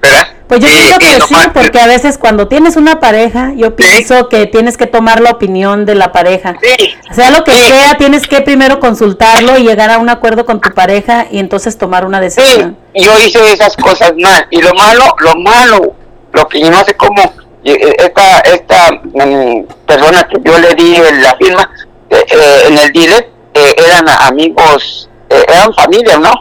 [0.02, 0.28] ¿verdad?
[0.48, 3.76] Pues yo Y- pienso y que sí, porque a veces cuando tienes una pareja, yo
[3.76, 6.56] pienso que tienes que tomar la opinión de la pareja.
[6.62, 10.46] Sí, Sea lo que sí, sea, tienes que primero consultarlo y llegar a un acuerdo
[10.46, 12.78] con tu pareja y entonces tomar una Sí, decisión.
[12.94, 14.48] yo hice esas cosas mal.
[14.52, 15.96] Y lo malo, lo malo,
[16.34, 17.34] lo que yo no sé cómo,
[17.72, 21.70] esta, esta mm, persona que yo le di la firma
[22.10, 26.32] eh, eh, en el dealer, eh, eran amigos, eh, eran familia, ¿no?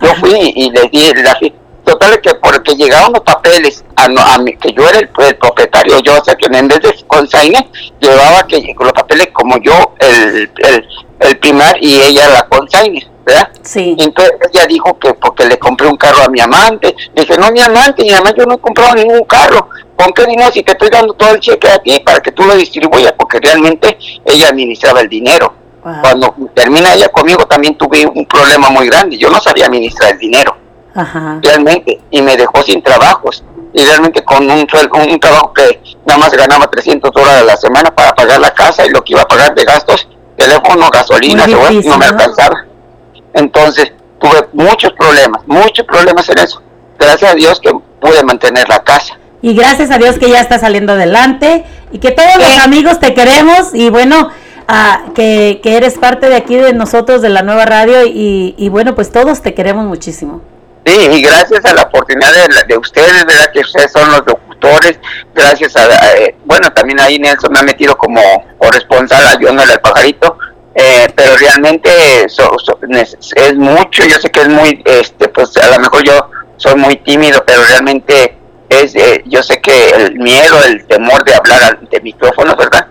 [0.00, 1.58] Yo fui y les di la firma.
[1.84, 5.98] Total que porque llegaron los papeles a, a mí, que yo era el, el propietario,
[6.00, 10.50] yo, o sea que en vez de consigne, llevaba que los papeles como yo, el,
[10.58, 10.86] el,
[11.20, 13.48] el primer y ella la consigne, ¿verdad?
[13.62, 13.96] Sí.
[13.98, 16.94] Entonces ella dijo que porque le compré un carro a mi amante.
[17.14, 19.68] Dije, no, mi amante, mi amante, yo no he comprado ningún carro.
[20.00, 22.44] ¿Con qué dinero si te estoy dando todo el cheque a ti para que tú
[22.44, 23.12] lo distribuyas?
[23.12, 25.52] Porque realmente ella administraba el dinero.
[25.82, 29.18] Cuando termina ella conmigo también tuve un problema muy grande.
[29.18, 30.56] Yo no sabía administrar el dinero,
[30.94, 31.38] Ajá.
[31.42, 33.44] realmente, y me dejó sin trabajos.
[33.74, 37.94] Y realmente con un, un trabajo que nada más ganaba 300 dólares a la semana
[37.94, 41.90] para pagar la casa y lo que iba a pagar de gastos, teléfono, gasolina, difícil,
[41.90, 42.12] no me ¿no?
[42.12, 42.64] alcanzaba.
[43.34, 46.62] Entonces tuve muchos problemas, muchos problemas en eso.
[46.98, 49.19] Gracias a Dios que pude mantener la casa.
[49.42, 53.14] Y gracias a Dios que ya está saliendo adelante y que todos los amigos te
[53.14, 54.30] queremos y bueno,
[54.68, 58.68] ah, que, que eres parte de aquí de nosotros, de la nueva radio y, y
[58.68, 60.42] bueno, pues todos te queremos muchísimo.
[60.84, 63.50] Sí, y gracias a la oportunidad de, de ustedes, ¿verdad?
[63.52, 64.98] Que ustedes son los locutores.
[65.34, 68.20] Gracias a, a- eh, bueno, también ahí Nelson me ha metido como
[68.58, 70.38] corresponsal ayudándole al pajarito.
[70.74, 71.90] eh, pero realmente
[72.28, 76.02] so- so- es, es mucho, yo sé que es muy, este, pues a lo mejor
[76.04, 78.36] yo soy muy tímido, pero realmente
[78.70, 82.86] es, eh, yo sé que el miedo, el temor de hablar ante micrófonos, ¿verdad?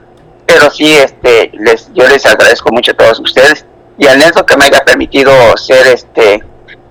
[0.45, 3.65] Pero sí, este, les, yo les agradezco mucho a todos ustedes
[3.97, 6.43] y a Nelson que me haya permitido ser, este,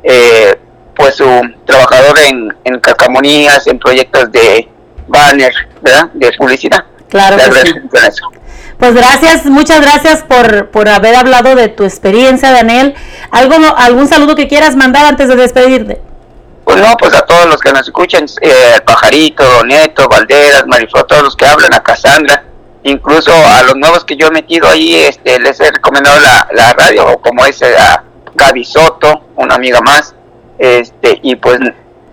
[0.02, 0.58] eh,
[0.96, 1.24] pues su
[1.66, 4.68] trabajador en, en calcamonías, en proyectos de
[5.06, 6.10] banner, ¿verdad?
[6.14, 6.84] De publicidad.
[7.08, 7.58] Claro Le que sí.
[7.58, 8.24] agradezco con eso.
[8.78, 12.94] Pues gracias, muchas gracias por, por haber hablado de tu experiencia, Daniel.
[13.30, 16.00] ¿Algo, ¿Algún saludo que quieras mandar antes de despedirte?
[16.68, 21.04] Pues no, pues a todos los que nos escuchan, eh, Pajarito, Don Neto, Valderas, Mariflor,
[21.06, 22.44] todos los que hablan, a Cassandra,
[22.82, 26.74] incluso a los nuevos que yo he metido ahí, este, les he recomendado la, la
[26.74, 28.04] radio, como es eh, a
[28.34, 30.14] Gaby Soto, una amiga más,
[30.58, 31.58] este, y pues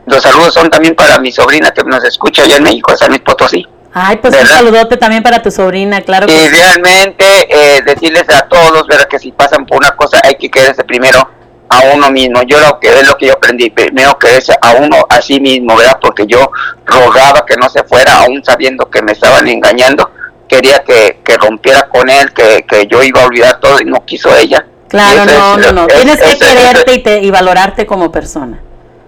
[0.05, 3.19] los saludos son también para mi sobrina que nos escucha allá en México, San Luis
[3.21, 3.67] Potosí.
[3.93, 4.55] Ay, pues un ¿Verdad?
[4.55, 6.47] saludote también para tu sobrina, claro que Y sí.
[6.47, 9.07] realmente eh, decirles a todos, ¿verdad?
[9.09, 11.29] Que si pasan por una cosa hay que quererse primero
[11.77, 12.41] a uno mismo.
[12.43, 15.75] Yo lo que es lo que yo aprendí, primero quererse a uno a sí mismo,
[15.75, 15.97] ¿verdad?
[16.01, 16.49] Porque yo
[16.85, 20.09] rogaba que no se fuera, aún sabiendo que me estaban engañando,
[20.47, 24.35] quería que, rompiera con él, que, que yo iba a olvidar todo y no quiso
[24.35, 24.65] ella.
[24.87, 25.87] Claro, no, no, no.
[25.87, 28.59] Tienes que quererte y, y valorarte como persona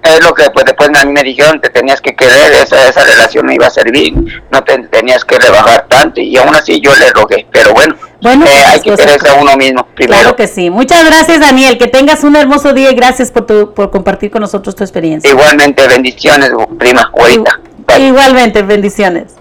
[0.03, 3.03] es lo que pues después a mí me dijeron te tenías que querer esa, esa
[3.03, 4.13] relación no iba a servir
[4.51, 8.45] no te tenías que rebajar tanto y aún así yo le rogué pero bueno, bueno
[8.45, 10.21] eh, hay que quererse a uno mismo primero.
[10.21, 10.69] claro que sí.
[10.69, 11.77] Muchas gracias Daniel.
[11.77, 15.29] Que tengas un hermoso día y gracias por tu, por compartir con nosotros tu experiencia.
[15.29, 17.59] Igualmente bendiciones prima ahorita.
[17.97, 19.35] Igualmente bendiciones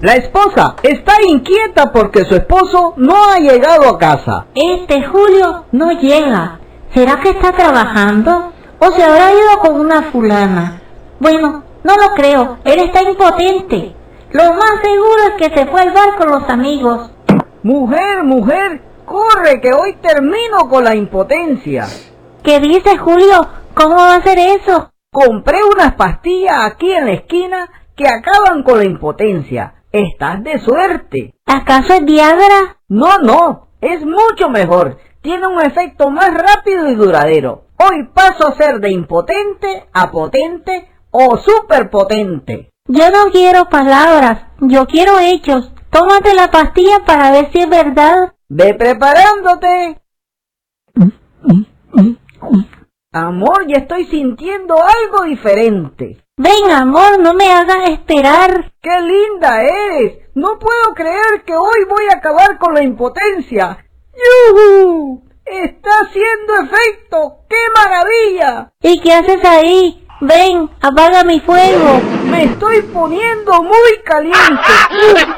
[0.00, 4.46] La esposa está inquieta porque su esposo no ha llegado a casa.
[4.54, 6.58] Este Julio no llega.
[6.94, 8.50] ¿Será que está trabajando?
[8.78, 10.80] ¿O se habrá ido con una fulana?
[11.18, 12.56] Bueno, no lo creo.
[12.64, 13.94] Él está impotente.
[14.30, 17.10] Lo más seguro es que se fue al bar con los amigos.
[17.62, 21.86] Mujer, mujer, corre que hoy termino con la impotencia.
[22.42, 23.46] ¿Qué dice Julio?
[23.74, 24.92] ¿Cómo va a ser eso?
[25.12, 29.74] Compré unas pastillas aquí en la esquina que acaban con la impotencia.
[29.92, 31.34] Estás de suerte.
[31.46, 32.78] ¿Acaso es Viagra?
[32.88, 34.98] No, no, es mucho mejor.
[35.20, 37.64] Tiene un efecto más rápido y duradero.
[37.76, 42.70] Hoy paso a ser de impotente a potente o superpotente.
[42.86, 45.72] Yo no quiero palabras, yo quiero hechos.
[45.90, 48.34] Tómate la pastilla para ver si es verdad.
[48.48, 50.00] Ve preparándote.
[53.12, 56.24] Amor, ya estoy sintiendo algo diferente.
[56.36, 58.72] Ven, amor, no me hagas esperar.
[58.80, 60.18] ¡Qué linda eres!
[60.36, 63.84] No puedo creer que hoy voy a acabar con la impotencia.
[64.14, 65.24] ¡Yuhu!
[65.44, 67.38] ¡Está haciendo efecto!
[67.48, 68.72] ¡Qué maravilla!
[68.80, 69.99] ¿Y qué haces ahí?
[70.22, 71.98] Ven, apaga mi fuego.
[72.24, 74.38] Me estoy poniendo muy caliente.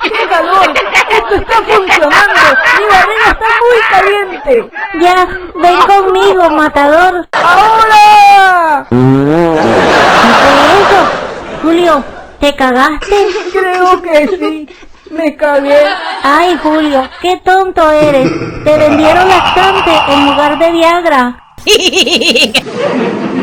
[0.02, 0.74] ¡Qué calor!
[1.08, 2.40] Esto está funcionando.
[2.78, 4.70] Mi barriga está muy caliente.
[5.00, 7.28] Ya, ven conmigo, matador.
[7.30, 8.86] ¡Ahora!
[10.80, 11.00] eso?
[11.62, 12.04] Julio,
[12.40, 13.28] ¿te cagaste?
[13.52, 14.68] Creo que sí.
[15.12, 15.78] Me cagué.
[16.24, 18.28] Ay, Julio, qué tonto eres.
[18.64, 21.38] Te vendieron laxante en lugar de Viagra.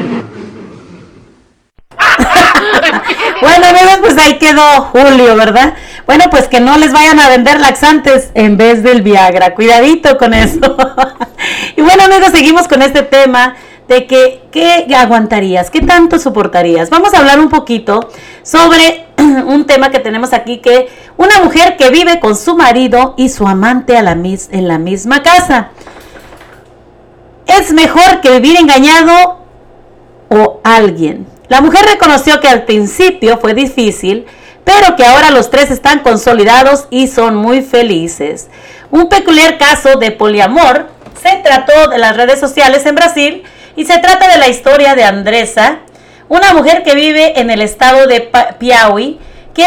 [3.41, 5.73] bueno, amigos, pues ahí quedó Julio, ¿verdad?
[6.05, 9.53] Bueno, pues que no les vayan a vender laxantes en vez del Viagra.
[9.53, 10.59] Cuidadito con eso.
[11.75, 13.55] y bueno, amigos, seguimos con este tema
[13.87, 16.89] de que qué aguantarías, qué tanto soportarías.
[16.89, 18.09] Vamos a hablar un poquito
[18.43, 23.29] sobre un tema que tenemos aquí que una mujer que vive con su marido y
[23.29, 25.69] su amante a la mis, en la misma casa.
[27.45, 29.39] Es mejor que vivir engañado
[30.29, 31.38] o alguien.
[31.49, 34.27] La mujer reconoció que al principio fue difícil,
[34.63, 38.49] pero que ahora los tres están consolidados y son muy felices.
[38.91, 40.87] Un peculiar caso de poliamor
[41.21, 43.43] se trató de las redes sociales en Brasil
[43.75, 45.79] y se trata de la historia de Andresa,
[46.27, 48.29] una mujer que vive en el estado de
[48.59, 49.19] Piauí,
[49.55, 49.65] que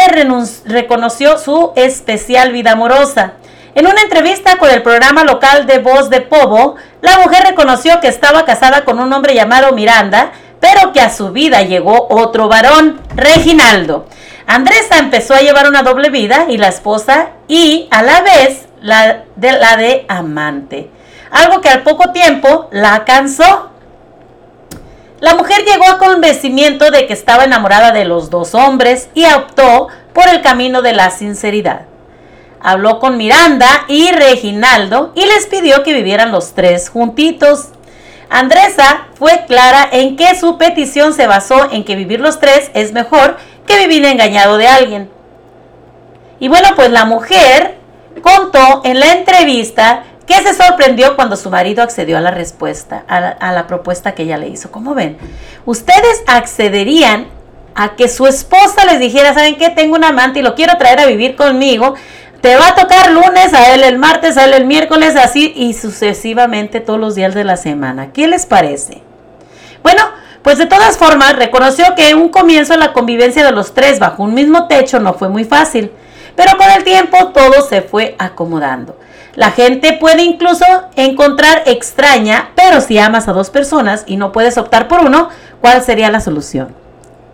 [0.65, 3.33] reconoció su especial vida amorosa.
[3.75, 8.07] En una entrevista con el programa local de Voz de Povo, la mujer reconoció que
[8.07, 10.31] estaba casada con un hombre llamado Miranda,
[10.63, 14.05] pero que a su vida llegó otro varón, Reginaldo.
[14.47, 19.25] Andresa empezó a llevar una doble vida y la esposa y a la vez la
[19.35, 20.89] de, la de amante,
[21.31, 23.71] algo que al poco tiempo la cansó.
[25.19, 29.89] La mujer llegó a convencimiento de que estaba enamorada de los dos hombres y optó
[30.13, 31.87] por el camino de la sinceridad.
[32.61, 37.67] Habló con Miranda y Reginaldo y les pidió que vivieran los tres juntitos.
[38.33, 42.91] Andresa fue clara en que su petición se basó en que vivir los tres es
[42.91, 45.11] mejor que vivir engañado de alguien.
[46.39, 47.77] Y bueno, pues la mujer
[48.23, 53.51] contó en la entrevista que se sorprendió cuando su marido accedió a la respuesta, a
[53.51, 54.71] la, propuesta que ella le hizo.
[54.71, 55.19] ¿Cómo ven?
[55.67, 57.27] ¿Ustedes accederían
[57.75, 59.69] a que su esposa les dijera, ¿saben qué?
[59.69, 61.93] Tengo un amante y lo quiero traer a vivir conmigo
[62.43, 65.73] te va a tocar lunes, a él el martes, a él el miércoles, así y
[65.73, 68.11] sucesivamente todos los días de la semana.
[68.11, 69.01] ¿Qué les parece?
[69.81, 70.01] Bueno,
[70.41, 74.23] pues de todas formas reconoció que un comienzo en la convivencia de los tres bajo
[74.23, 75.93] un mismo techo no fue muy fácil,
[76.35, 78.99] pero con el tiempo todo se fue acomodando.
[79.35, 80.65] La gente puede incluso
[80.97, 85.29] encontrar extraña, pero si amas a dos personas y no puedes optar por uno,
[85.61, 86.75] ¿cuál sería la solución?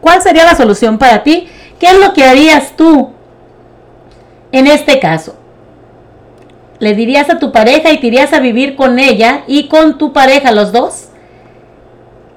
[0.01, 1.49] ¿Cuál sería la solución para ti?
[1.79, 3.15] ¿Qué es lo que harías tú
[4.51, 5.35] en este caso,
[6.79, 10.13] ¿le dirías a tu pareja y te irías a vivir con ella y con tu
[10.13, 11.09] pareja los dos?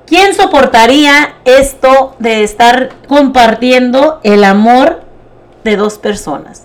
[0.07, 5.03] ¿Quién soportaría esto de estar compartiendo el amor
[5.65, 6.65] de dos personas?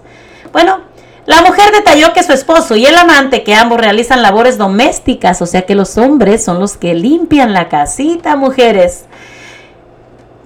[0.51, 0.81] Bueno,
[1.25, 5.45] la mujer detalló que su esposo y el amante, que ambos realizan labores domésticas, o
[5.45, 9.05] sea que los hombres son los que limpian la casita, mujeres.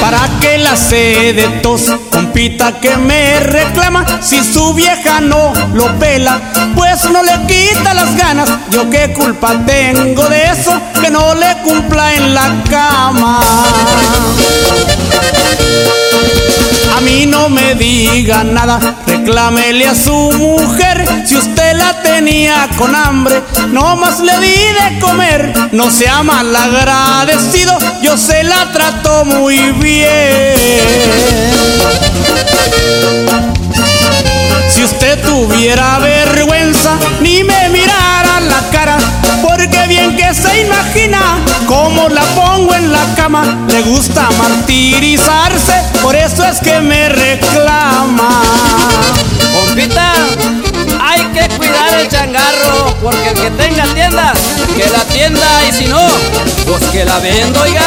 [0.10, 1.82] ¿Para que la sede de tos?
[2.10, 6.40] Compita que me reclama si su vieja no lo pela,
[6.78, 8.50] pues no le quita las ganas.
[8.70, 13.42] Yo qué culpa tengo de eso, que no le cumpla en la cama.
[16.98, 21.06] A mí no me diga nada, reclámele a su mujer.
[21.28, 25.54] Si usted la tenía con hambre, no más le di de comer.
[25.74, 30.58] No sea mal agradecido, yo se la trato muy bien.
[34.74, 38.98] Si usted tuviera vergüenza, ni me mirara la cara,
[39.58, 41.20] porque bien que se imagina
[41.66, 43.66] cómo la pongo en la cama.
[43.70, 48.42] Le gusta martirizarse, por eso es que me reclama.
[49.60, 50.14] Compita,
[51.02, 54.34] hay que cuidar el changarro, porque el que tenga tienda,
[54.76, 56.02] que la tienda, y si no,
[56.68, 57.82] pues que la vendo, oiga.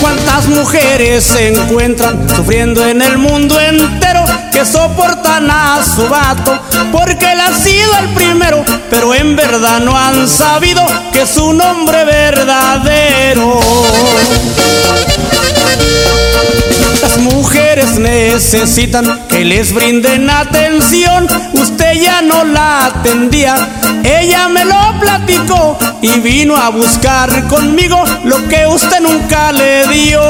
[0.00, 6.58] ¿Cuántas mujeres se encuentran sufriendo en el mundo entero que soportan a su vato?
[6.90, 11.60] Porque él ha sido el primero, pero en verdad no han sabido que es un
[11.60, 13.60] hombre verdadero.
[17.00, 21.28] Las mujeres necesitan que les brinden atención.
[21.52, 23.54] Usted ya no la atendía,
[24.02, 30.20] ella me lo platicó y vino a buscar conmigo lo que usted nunca le dio.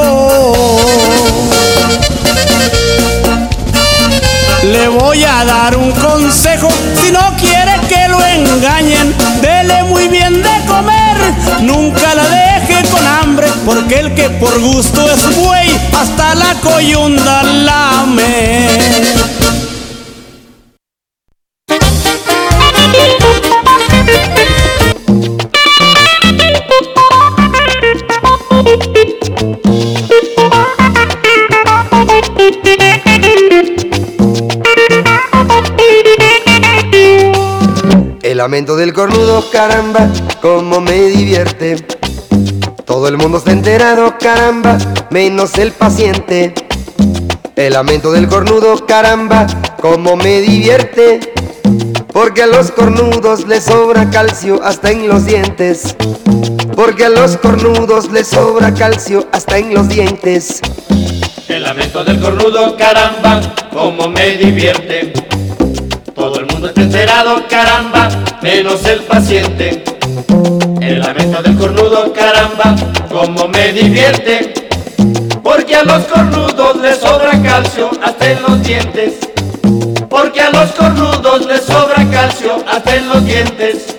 [4.73, 10.43] Le voy a dar un consejo, si no quiere que lo engañen, dele muy bien
[10.43, 11.17] de comer,
[11.63, 17.43] nunca la deje con hambre, porque el que por gusto es buey, hasta la coyunda
[17.45, 19.38] lame.
[38.39, 40.09] El lamento del cornudo, caramba,
[40.41, 41.75] cómo me divierte.
[42.85, 44.79] Todo el mundo está enterado, caramba,
[45.11, 46.55] menos el paciente.
[47.57, 49.45] El lamento del cornudo, caramba,
[49.81, 51.19] cómo me divierte.
[52.13, 55.97] Porque a los cornudos les sobra calcio hasta en los dientes.
[56.77, 60.61] Porque a los cornudos les sobra calcio hasta en los dientes.
[61.49, 63.41] El lamento del cornudo, caramba,
[63.73, 65.38] cómo me divierte.
[66.59, 68.09] Mundo está enterado, caramba,
[68.43, 69.85] menos el paciente.
[70.81, 72.75] El lamento del cornudo, caramba,
[73.09, 74.69] cómo me divierte.
[75.41, 79.21] Porque a los cornudos les sobra calcio hasta en los dientes.
[80.11, 83.99] Porque a los cornudos les sobra calcio hasta en los dientes.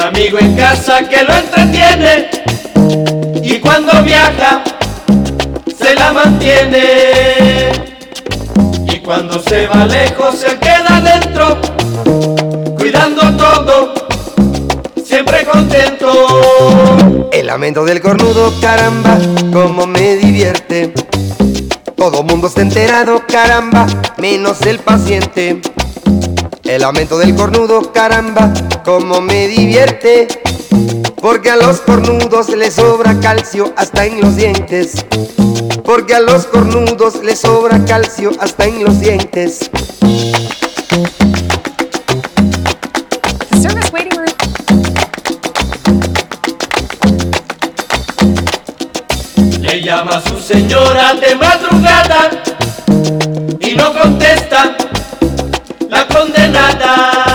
[0.00, 2.30] Amigo en casa que lo entretiene
[3.42, 4.62] y cuando viaja
[5.78, 7.72] se la mantiene
[8.86, 11.58] y cuando se va lejos se queda dentro
[12.76, 13.94] cuidando todo
[15.04, 19.18] siempre contento el lamento del cornudo, caramba,
[19.52, 20.92] cómo me divierte.
[21.96, 23.86] Todo mundo está enterado, caramba,
[24.18, 25.60] menos el paciente.
[26.64, 28.52] El lamento del cornudo, caramba,
[28.84, 30.28] cómo me divierte.
[31.20, 35.04] Porque a los cornudos les sobra calcio hasta en los dientes.
[35.84, 39.70] Porque a los cornudos les sobra calcio hasta en los dientes.
[43.60, 44.26] Service waiting room.
[49.60, 52.30] le llama a su señora de madrugada
[53.60, 54.76] y no contesta
[55.88, 57.29] la condenada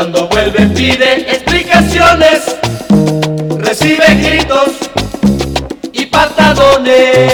[0.00, 2.56] cuando vuelve pide explicaciones,
[3.58, 4.70] recibe gritos
[5.92, 7.30] y patadones.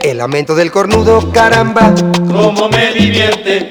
[0.00, 1.94] El lamento del cornudo, caramba,
[2.26, 3.70] Como me divierte,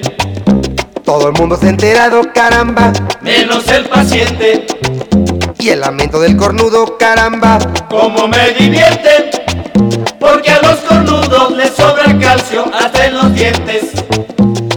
[1.04, 2.90] todo el mundo se ha enterado, caramba.
[3.20, 4.66] menos el paciente.
[5.58, 7.58] Y el lamento del cornudo, caramba,
[7.90, 9.30] Como me divierte,
[10.18, 13.90] porque a los cornudos les sobra calcio hasta en los dientes.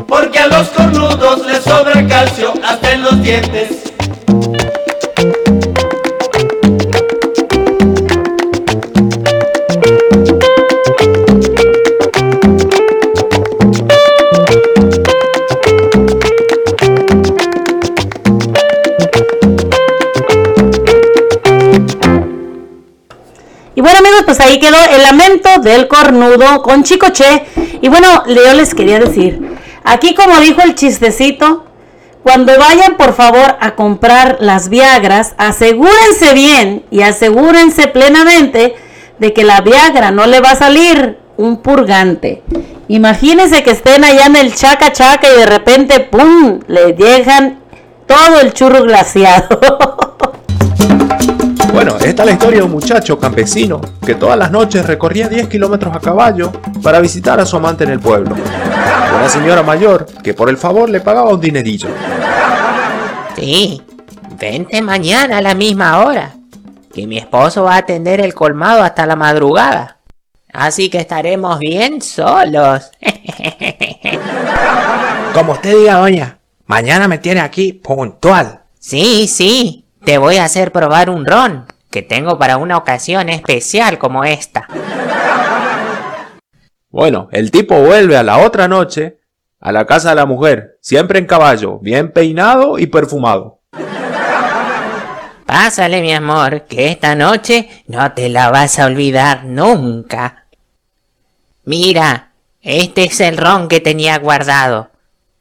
[0.10, 2.99] Porque a los cornudos les sobra calcio hasta en
[3.30, 3.32] Y
[23.82, 27.46] bueno amigos, pues ahí quedó el lamento del cornudo con Chicoche.
[27.80, 31.69] Y bueno, yo les quería decir, aquí como dijo el chistecito,
[32.30, 38.76] cuando vayan por favor a comprar las Viagras, asegúrense bien y asegúrense plenamente
[39.18, 42.44] de que la Viagra no le va a salir un purgante.
[42.88, 47.62] Imagínense que estén allá en el chaca chaca y de repente, ¡pum!, le dejan
[48.06, 49.60] todo el churro glaciado.
[51.82, 55.48] Bueno, esta es la historia de un muchacho campesino que todas las noches recorría 10
[55.48, 56.52] kilómetros a caballo
[56.84, 58.36] para visitar a su amante en el pueblo.
[59.16, 61.88] Una señora mayor que por el favor le pagaba un dinerillo.
[63.38, 63.82] Sí,
[64.38, 66.34] vente mañana a la misma hora,
[66.94, 70.00] que mi esposo va a atender el colmado hasta la madrugada.
[70.52, 72.92] Así que estaremos bien solos.
[75.34, 78.64] Como usted diga, doña, mañana me tiene aquí puntual.
[78.82, 83.98] Sí, sí, te voy a hacer probar un ron que tengo para una ocasión especial
[83.98, 84.68] como esta.
[86.90, 89.20] Bueno, el tipo vuelve a la otra noche
[89.60, 93.60] a la casa de la mujer, siempre en caballo, bien peinado y perfumado.
[95.46, 100.46] Pásale, mi amor, que esta noche no te la vas a olvidar nunca.
[101.66, 102.32] Mira,
[102.62, 104.92] este es el ron que tenía guardado.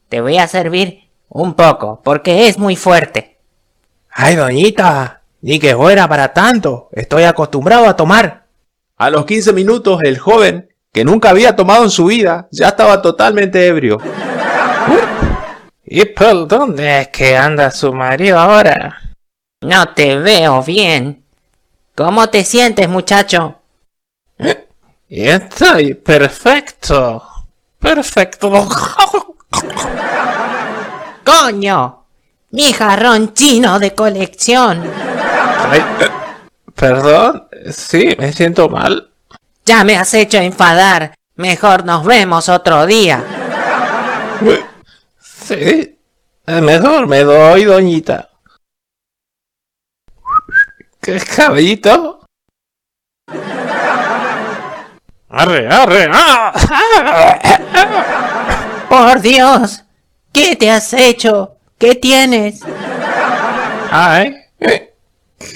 [0.09, 3.38] Te voy a servir un poco, porque es muy fuerte.
[4.21, 6.89] Ay, doñita, ni que fuera para tanto.
[6.91, 8.47] Estoy acostumbrado a tomar.
[8.97, 13.01] A los 15 minutos, el joven, que nunca había tomado en su vida, ya estaba
[13.01, 13.99] totalmente ebrio.
[15.85, 19.01] ¿Y por dónde es que anda su marido ahora?
[19.61, 21.23] No te veo bien.
[21.95, 23.61] ¿Cómo te sientes, muchacho?
[25.09, 27.23] Estoy perfecto.
[27.79, 28.67] Perfecto.
[31.25, 31.98] ¡Coño!
[32.51, 34.83] Mi jarrón chino de colección.
[35.71, 36.09] Ay, eh,
[36.75, 39.11] perdón, sí, me siento mal.
[39.67, 41.15] Ya me has hecho enfadar.
[41.37, 43.23] Mejor nos vemos otro día.
[45.21, 45.99] Sí,
[46.47, 48.31] eh, mejor me doy, doñita.
[51.01, 52.25] ¿Qué caballito?
[55.29, 56.53] Arre, arre, ah,
[58.89, 59.85] Por Dios,
[60.33, 61.58] ¿qué te has hecho?
[61.79, 62.61] ¿Qué tienes?
[63.91, 64.35] Ay,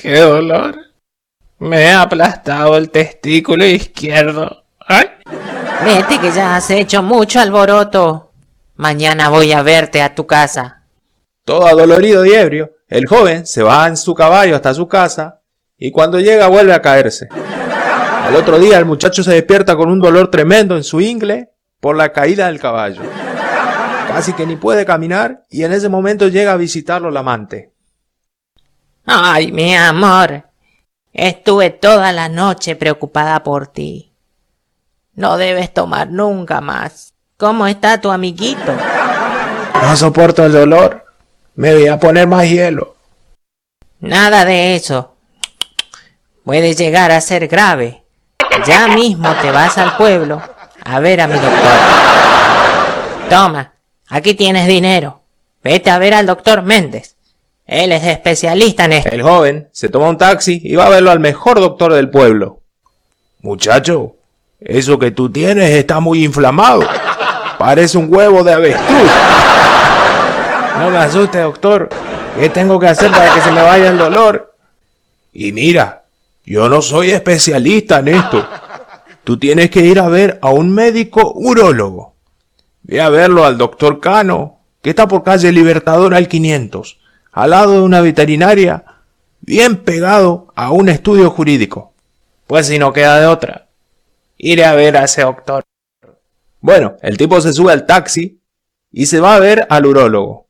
[0.03, 0.77] qué dolor.
[1.59, 4.63] Me he aplastado el testículo izquierdo.
[4.87, 5.07] Ay.
[5.85, 8.31] Vete que ya has hecho mucho alboroto.
[8.77, 10.85] Mañana voy a verte a tu casa.
[11.45, 15.41] Todo adolorido y ebrio, el joven se va en su caballo hasta su casa
[15.77, 17.29] y cuando llega vuelve a caerse.
[17.33, 21.51] Al otro día el muchacho se despierta con un dolor tremendo en su ingle
[21.81, 23.03] por la caída del caballo.
[24.09, 27.73] Casi que ni puede caminar y en ese momento llega a visitarlo el amante.
[29.05, 30.45] Ay, mi amor.
[31.13, 34.13] Estuve toda la noche preocupada por ti.
[35.15, 37.13] No debes tomar nunca más.
[37.37, 38.73] ¿Cómo está tu amiguito?
[39.83, 41.05] No soporto el dolor.
[41.55, 42.97] Me voy a poner más hielo.
[44.01, 45.17] Nada de eso.
[46.45, 48.05] Puede llegar a ser grave.
[48.67, 50.41] Ya mismo te vas al pueblo
[50.85, 51.53] a ver a mi doctor.
[53.29, 53.72] Toma,
[54.13, 55.23] aquí tienes dinero.
[55.65, 57.17] Vete a ver al doctor Méndez.
[57.67, 59.11] Él es especialista en esto.
[59.11, 62.61] El joven se toma un taxi y va a verlo al mejor doctor del pueblo.
[63.41, 64.17] Muchacho,
[64.61, 66.87] eso que tú tienes está muy inflamado.
[67.59, 69.11] Parece un huevo de avestruz.
[70.79, 71.89] No me asuste, doctor.
[72.39, 74.55] ¿Qué tengo que hacer para que se me vaya el dolor?
[75.33, 76.05] Y mira,
[76.45, 78.47] yo no soy especialista en esto.
[79.25, 82.12] Tú tienes que ir a ver a un médico urólogo.
[82.83, 86.99] Ve a verlo al doctor Cano, que está por calle Libertador al 500,
[87.33, 88.85] al lado de una veterinaria,
[89.41, 91.93] bien pegado a un estudio jurídico.
[92.47, 93.69] Pues si no queda de otra,
[94.37, 95.63] iré a ver a ese doctor.
[96.61, 98.41] Bueno, el tipo se sube al taxi
[98.91, 100.47] y se va a ver al urólogo.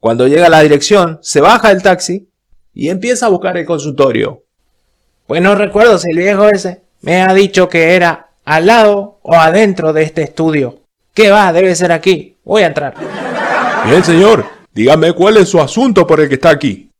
[0.00, 2.28] Cuando llega a la dirección, se baja del taxi
[2.74, 4.42] y empieza a buscar el consultorio.
[5.26, 9.34] Pues no recuerdo si el viejo ese me ha dicho que era al lado o
[9.34, 10.85] adentro de este estudio.
[11.16, 11.50] ¿Qué va?
[11.50, 12.36] Debe ser aquí.
[12.44, 12.92] Voy a entrar.
[13.86, 14.44] Bien, señor.
[14.70, 16.90] Dígame cuál es su asunto por el que está aquí.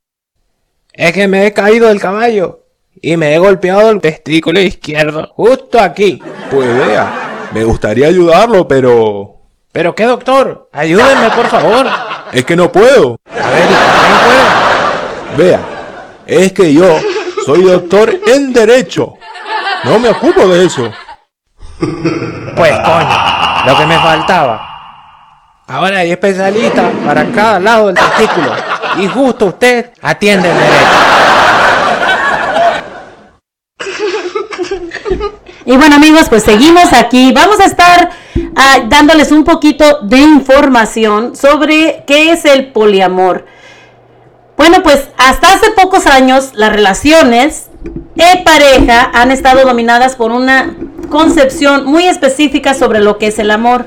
[0.91, 2.61] Es que me he caído del caballo
[3.03, 6.23] y me he golpeado el testículo izquierdo, justo aquí.
[6.51, 9.37] Pues vea, me gustaría ayudarlo, pero...
[9.73, 10.71] ¿Pero qué, doctor?
[10.73, 11.87] Ayúdenme, por favor.
[12.33, 13.19] Es que no puedo.
[13.31, 15.51] A ver, ¿no puede?
[15.51, 15.61] Vea,
[16.27, 16.99] es que yo
[17.45, 19.13] soy doctor en Derecho.
[19.85, 20.91] No me ocupo de eso.
[21.79, 23.37] Pues coño,
[23.67, 24.77] lo que me faltaba.
[25.67, 28.53] Ahora hay especialistas para cada lado del testículo.
[28.99, 30.87] Y justo usted atiende el derecho.
[35.65, 37.33] Y bueno amigos, pues seguimos aquí.
[37.33, 38.11] Vamos a estar
[38.55, 43.47] ah, dándoles un poquito de información sobre qué es el poliamor.
[44.57, 47.69] Bueno, pues hasta hace pocos años las relaciones
[48.15, 50.73] de pareja han estado dominadas por una
[51.09, 53.87] concepción muy específica sobre lo que es el amor.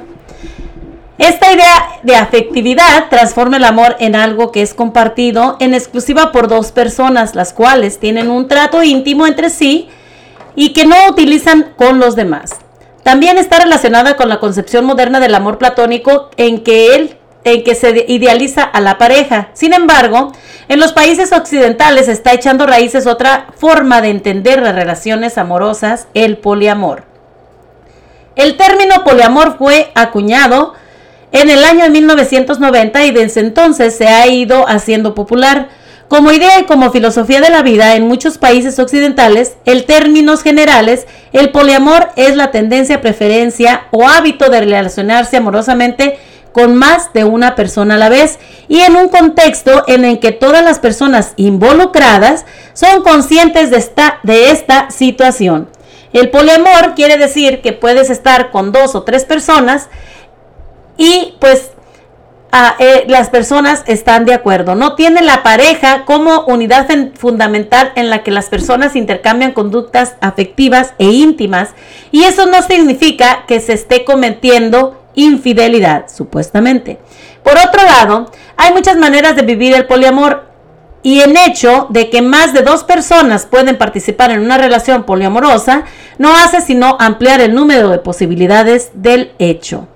[1.18, 6.48] Esta idea de afectividad transforma el amor en algo que es compartido en exclusiva por
[6.48, 9.90] dos personas, las cuales tienen un trato íntimo entre sí
[10.56, 12.52] y que no utilizan con los demás.
[13.04, 17.76] También está relacionada con la concepción moderna del amor platónico en que él en que
[17.76, 19.50] se idealiza a la pareja.
[19.54, 20.32] Sin embargo,
[20.68, 26.38] en los países occidentales está echando raíces otra forma de entender las relaciones amorosas, el
[26.38, 27.09] poliamor.
[28.40, 30.74] El término poliamor fue acuñado
[31.34, 35.68] en el año 1990 y desde entonces se ha ido haciendo popular.
[36.08, 41.06] Como idea y como filosofía de la vida en muchos países occidentales, en términos generales,
[41.34, 46.18] el poliamor es la tendencia, preferencia o hábito de relacionarse amorosamente
[46.54, 50.32] con más de una persona a la vez y en un contexto en el que
[50.32, 55.68] todas las personas involucradas son conscientes de esta, de esta situación.
[56.14, 59.90] El poliamor quiere decir que puedes estar con dos o tres personas
[60.98, 61.72] y pues
[62.80, 64.74] eh, las personas están de acuerdo.
[64.74, 70.94] No tiene la pareja como unidad fundamental en la que las personas intercambian conductas afectivas
[70.98, 71.70] e íntimas
[72.12, 76.98] y eso no significa que se esté cometiendo infidelidad, supuestamente.
[77.44, 80.49] Por otro lado, hay muchas maneras de vivir el poliamor
[81.02, 85.86] y en hecho de que más de dos personas pueden participar en una relación poliamorosa
[86.18, 89.88] no hace sino ampliar el número de posibilidades del hecho.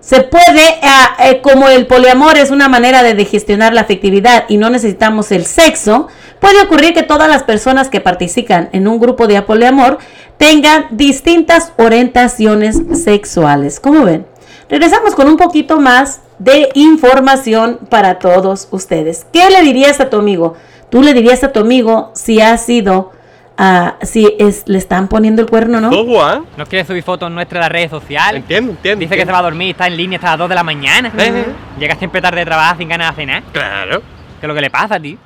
[0.00, 4.58] Se puede, ah, eh, como el poliamor es una manera de gestionar la afectividad y
[4.58, 6.08] no necesitamos el sexo,
[6.40, 9.98] puede ocurrir que todas las personas que participan en un grupo de poliamor
[10.36, 13.80] tengan distintas orientaciones sexuales.
[13.80, 14.26] ¿Cómo ven?
[14.74, 19.24] Regresamos con un poquito más de información para todos ustedes.
[19.32, 20.56] ¿Qué le dirías a tu amigo?
[20.90, 23.12] Tú le dirías a tu amigo si ha sido
[23.56, 25.90] Ah, si es, le están poniendo el cuerno, ¿no?
[25.90, 26.44] ¿Todo, Juan?
[26.56, 28.42] No quiere subir fotos nuestras en las redes sociales.
[28.42, 28.98] Entiendo, entiendo.
[28.98, 31.12] Dice que se va a dormir, está en línea hasta las 2 de la mañana.
[31.16, 31.44] Eh.
[31.78, 33.44] Llega siempre tarde de trabajar sin ganas de cenar.
[33.52, 34.00] Claro.
[34.40, 35.16] ¿Qué es lo que le pasa a ti?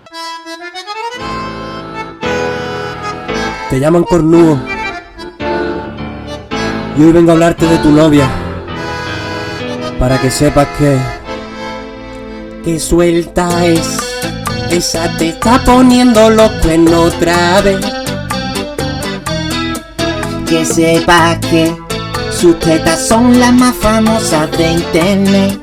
[3.71, 4.59] Te llaman cornudo.
[6.99, 8.29] Y hoy vengo a hablarte de tu novia.
[9.99, 10.97] Para que sepas que.
[12.65, 13.99] Que suelta es.
[14.71, 17.81] Esa te está poniendo loco en otra vez
[20.49, 21.77] que sepa que
[22.31, 25.61] sus tetas son las más famosas de internet.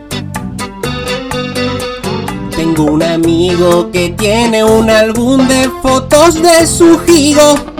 [2.56, 7.74] Tengo un amigo que tiene un álbum de fotos de su gigo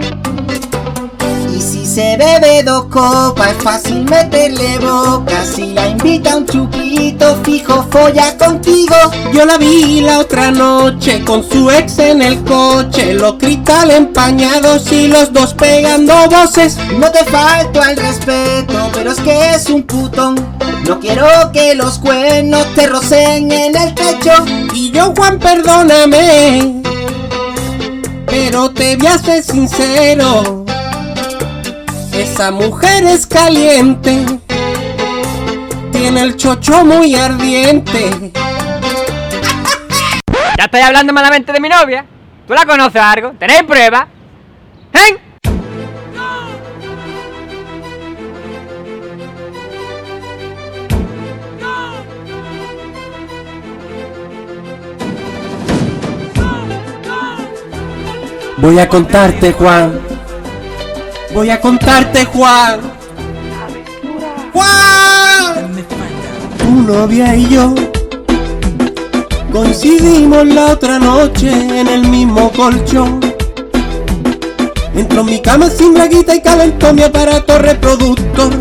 [1.96, 5.42] se bebe dos copas, es fácil meterle boca.
[5.46, 8.94] Si la invita a un chupito, fijo folla contigo.
[9.32, 14.92] Yo la vi la otra noche con su ex en el coche, los cristales empañados
[14.92, 16.76] y los dos pegando voces.
[16.98, 20.34] No te falto al respeto, pero es que es un putón.
[20.86, 24.34] No quiero que los cuernos te rocen en el techo.
[24.74, 26.82] Y yo, Juan, perdóname,
[28.26, 30.65] pero te voy a ser sincero.
[32.16, 34.24] Esa mujer es caliente,
[35.92, 38.32] tiene el chocho muy ardiente.
[40.56, 42.06] Ya estoy hablando malamente de mi novia.
[42.46, 43.32] ¿Tú la conoces algo?
[43.38, 44.06] ¿Tenéis pruebas?
[44.94, 45.18] ¿Eh?
[58.56, 60.15] Voy a contarte, Juan
[61.36, 62.80] Voy a contarte, Juan.
[64.54, 65.84] Juan.
[66.56, 67.74] Tu novia y yo
[69.52, 73.20] Coincidimos la otra noche en el mismo colchón.
[74.94, 78.54] Entró en mi cama sin braguita y calentó mi aparato reproductor.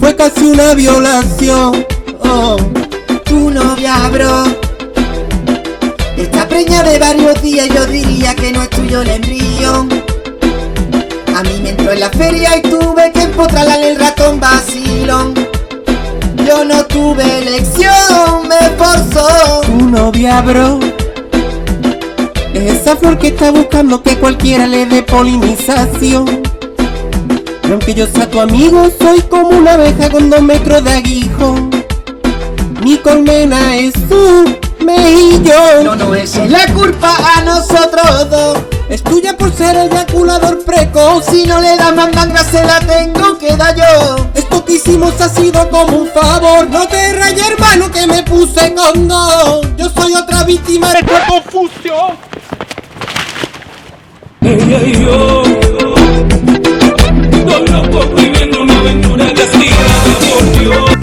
[0.00, 1.84] Fue casi una violación.
[2.20, 2.56] Oh,
[3.26, 4.44] tu novia, bro.
[6.16, 10.17] Está preñada de varios días, yo diría que no es tuyo el embrión.
[11.38, 15.34] A mí me entró en la feria y tuve que empotrarla en el ratón vacilón.
[16.44, 19.60] Yo no tuve elección, me forzó.
[19.60, 20.80] Tu novia, bro.
[22.52, 26.42] Es esa flor que está buscando que cualquiera le dé polinización.
[27.68, 31.70] Y aunque yo sea tu amigo, soy como una abeja con dos metros de aguijón.
[32.82, 35.84] Mi colmena es su mejillón.
[35.84, 38.77] No, no es la culpa a nosotros dos.
[38.88, 41.26] Es tuya por ser eyaculador precoz.
[41.26, 44.30] Si no le das mandanga, se la tengo que dar yo.
[44.34, 46.68] Esto que hicimos ha sido como un favor.
[46.70, 49.66] No te rayes, hermano, que me puse con dos.
[49.76, 52.16] Yo soy otra víctima de esta confusión.
[54.40, 55.42] Ella y yo,
[57.44, 60.97] dos locos viviendo una aventura castigada por Dios.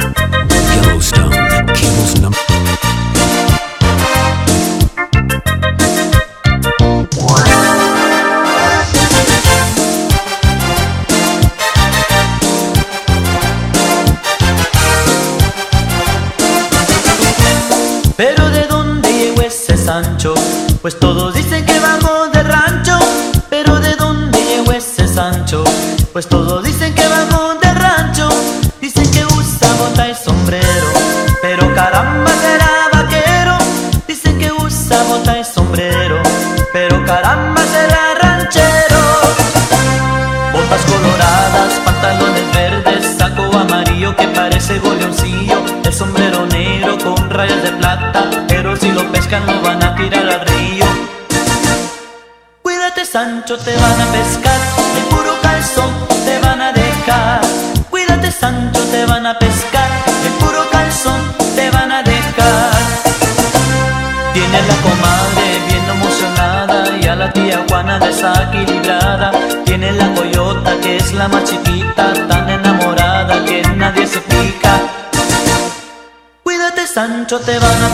[20.85, 21.24] Pues todos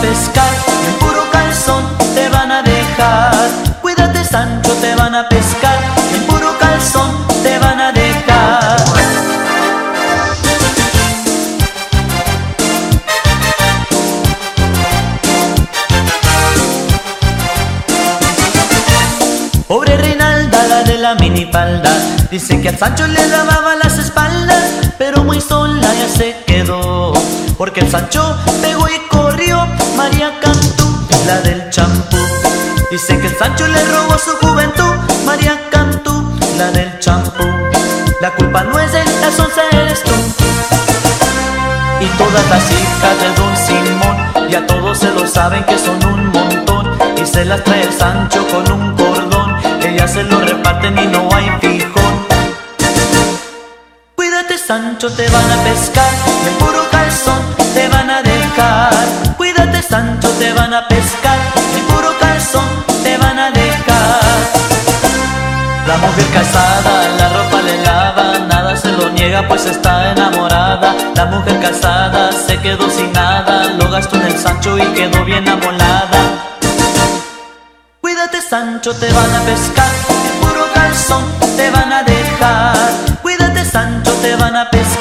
[0.02, 0.50] a pescar,
[0.98, 1.84] puro calzón
[2.14, 3.48] te van a dejar.
[3.80, 5.78] Cuídate Sancho, te van a pescar,
[6.14, 8.76] en puro calzón te van a dejar.
[19.68, 21.90] Pobre Reinalda, la de la minifalda
[22.30, 27.14] Dice que al Sancho le lavaba las espaldas Pero muy sola ya se quedó
[27.56, 28.36] Porque el Sancho
[32.92, 34.94] Dice que el Sancho le robó su juventud.
[35.24, 36.12] María Cantú,
[36.58, 37.42] la del champú.
[38.20, 40.10] La culpa no es de la sonza eres tú.
[42.00, 46.26] Y todas las hijas de Don Simón Ya todos se lo saben que son un
[46.32, 46.98] montón.
[47.16, 51.30] Y se las trae el Sancho con un cordón Ellas se lo reparten y no
[51.34, 52.26] hay fijón.
[54.14, 56.12] Cuídate Sancho, te van a pescar.
[56.46, 56.81] En puro
[66.02, 70.94] mujer casada la ropa le lava, nada se lo niega pues está enamorada.
[71.14, 75.48] La mujer casada se quedó sin nada, lo gastó en el Sancho y quedó bien
[75.48, 76.20] amolada.
[78.00, 79.92] Cuídate Sancho, te van a pescar,
[80.28, 81.24] en puro calzón
[81.56, 82.90] te van a dejar.
[83.22, 84.91] Cuídate Sancho, te van a pescar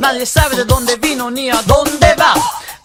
[0.00, 2.34] Nadie sabe de dónde vino ni a dónde va.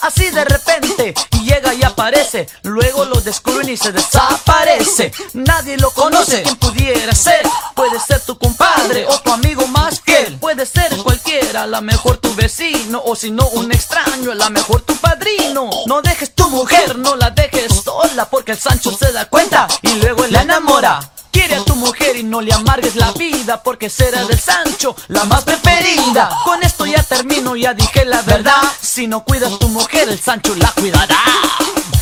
[0.01, 1.13] Así de repente
[1.45, 2.47] llega y aparece.
[2.63, 5.13] Luego lo descubren y se desaparece.
[5.33, 6.43] Nadie lo conoce.
[6.43, 7.41] ¿Quién pudiera ser?
[7.73, 10.37] Puede ser tu compadre o tu amigo más que él.
[10.39, 14.49] Puede ser cualquiera, a lo mejor tu vecino o si no un extraño, a lo
[14.49, 15.69] mejor tu padrino.
[15.85, 19.93] No dejes tu mujer, no la dejes sola porque el Sancho se da cuenta y
[20.01, 20.99] luego la enamora.
[21.35, 25.25] Quiere a tu mujer y no le amargues la vida porque será del Sancho la
[25.25, 26.29] más preferida.
[26.45, 28.61] Con esto ya termino, ya dije la verdad.
[28.79, 31.19] Si no cuidas tu mujer, el Sancho la cuidará.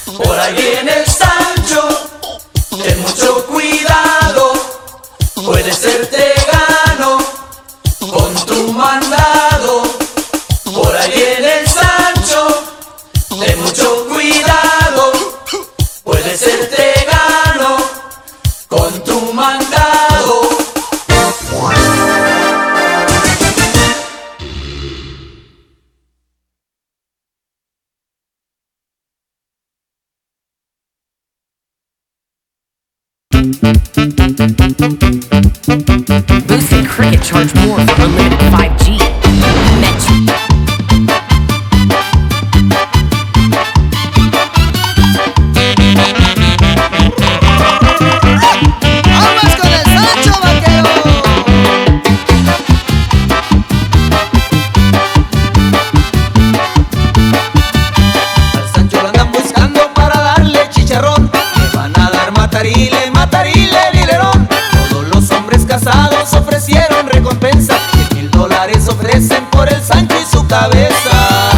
[0.06, 1.82] Por ahí viene el Sancho,
[33.44, 33.60] Boost
[36.72, 39.23] and Cricket charge more for unlimited 5G.
[69.54, 71.50] por el Sancho y su cabeza.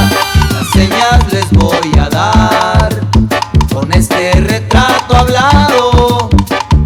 [0.52, 2.90] Las señas les voy a dar
[3.74, 6.30] con este retrato hablado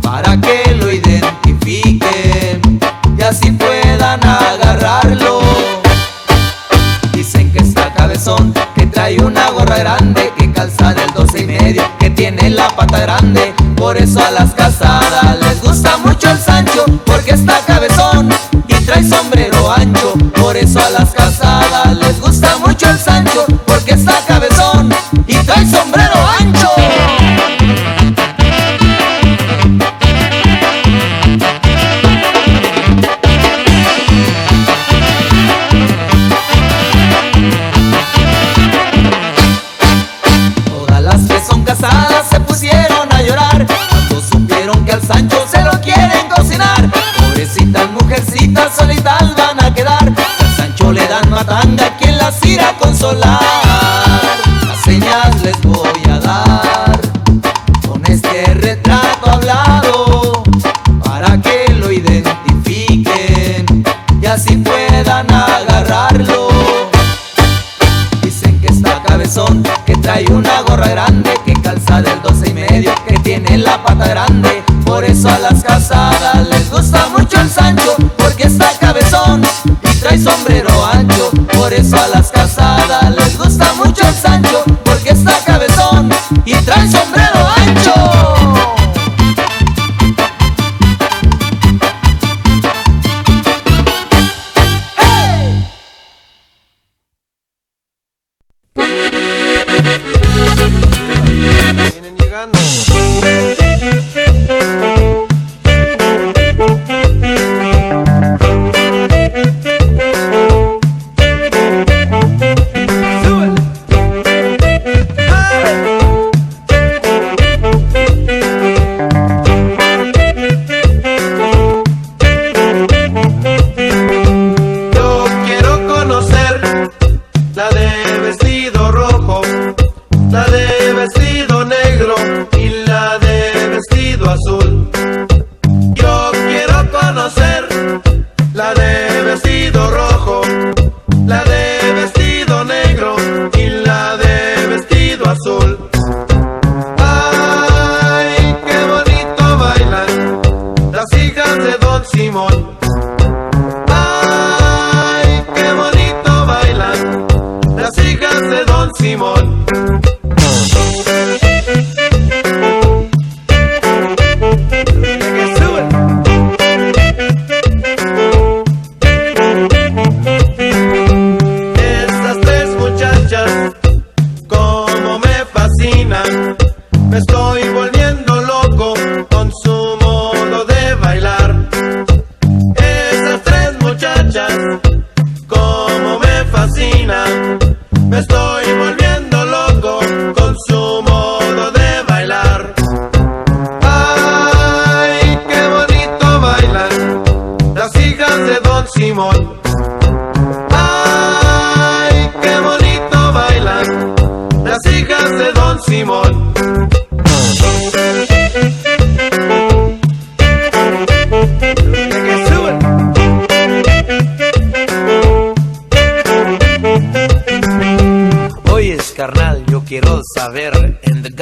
[0.02, 2.80] para que lo identifiquen
[3.18, 5.42] y así puedan agarrarlo.
[7.14, 11.84] Dicen que está cabezón, que trae una gorra grande, que calza del 12 y medio,
[12.00, 15.39] que tiene la pata grande, por eso a las casadas
[20.70, 21.19] solas
[51.40, 53.40] matanga, quien las irá a consolar?
[54.68, 56.79] Las señas les voy a dar.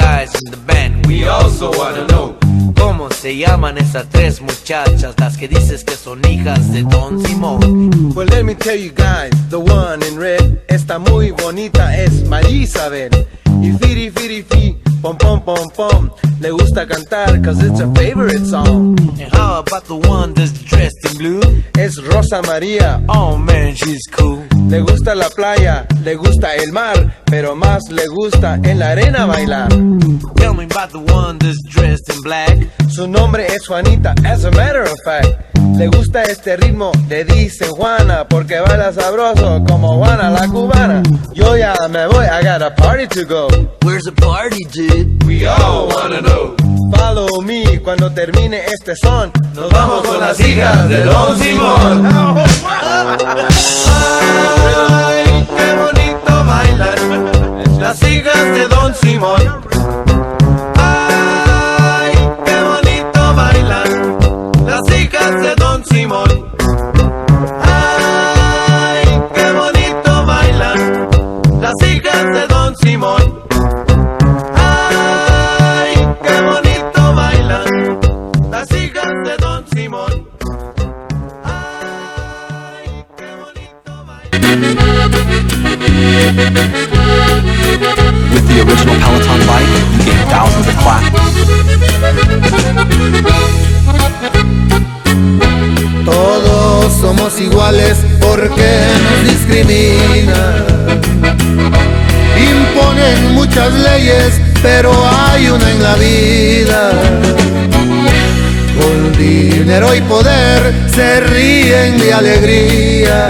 [0.08, 1.06] guys in band.
[1.06, 2.36] We also wanna know.
[2.76, 8.14] ¿Cómo se llaman esas tres muchachas, las que dices que son hijas de Don Simón?
[8.16, 12.64] Well, let me tell you guys, the one in red está muy bonita, es María
[12.64, 13.10] Isabel.
[13.62, 14.87] Y firi, firi, firi.
[15.08, 16.12] Pom pom pom pom.
[16.42, 19.00] Le gusta cantar cause it's a favorite song.
[19.22, 21.42] And how about the one that's dressed in blue?
[21.78, 23.02] Es Rosa María.
[23.08, 24.44] Oh man, she's cool.
[24.68, 29.26] Le gusta la playa, le gusta el mar, pero más le gusta en la arena
[29.26, 29.70] bailar.
[30.36, 32.58] Tell me about the one that's dressed in black.
[32.90, 35.57] Su nombre es Juanita, as a matter of fact.
[35.78, 41.04] Le gusta este ritmo, le dice Juana, porque baila sabroso como Juana la cubana.
[41.34, 43.48] Yo ya me voy, I got a party to go.
[43.84, 45.24] Where's the party, dude?
[45.26, 46.56] We all wanna know.
[46.96, 49.32] Follow me cuando termine este son.
[49.54, 52.06] Nos vamos con las hijas de Don Simón.
[53.88, 60.07] Ay, qué bonito bailan las hijas de Don Simón.
[65.28, 66.30] Hijas de Don Simón.
[67.62, 69.06] Ay,
[69.36, 71.10] qué bonito bailan
[71.60, 73.44] las hijas de Don Simón.
[74.56, 78.00] Ay, qué bonito bailan
[78.52, 80.28] las hijas de Don Simón.
[88.32, 91.08] With the original Peloton bike, you gain thousands of claps.
[96.06, 100.66] Todos somos iguales porque nos discriminan.
[102.38, 106.92] Imponen muchas leyes, pero hay una en la vida.
[108.80, 113.30] Con dinero y poder se ríen de alegría.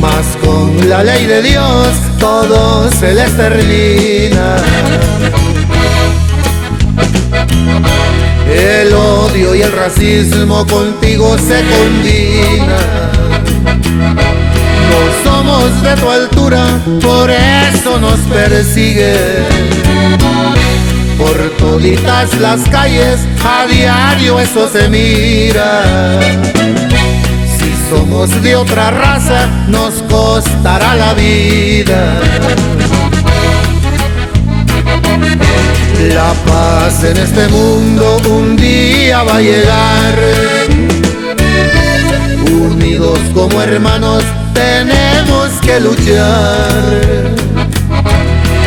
[0.00, 1.88] Mas con la ley de Dios
[2.18, 4.56] todo se les termina.
[8.48, 13.10] El odio y el racismo contigo se combinan.
[14.90, 16.66] No somos de tu altura,
[17.00, 19.46] por eso nos persiguen.
[21.16, 25.82] Por toditas las calles, a diario eso se mira.
[27.58, 32.20] Si somos de otra raza, nos costará la vida.
[36.08, 40.14] La paz en este mundo un día va a llegar.
[42.50, 44.24] Unidos como hermanos
[44.54, 47.00] tenemos que luchar.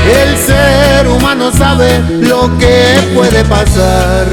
[0.06, 4.28] El ser humano sabe lo que puede pasar.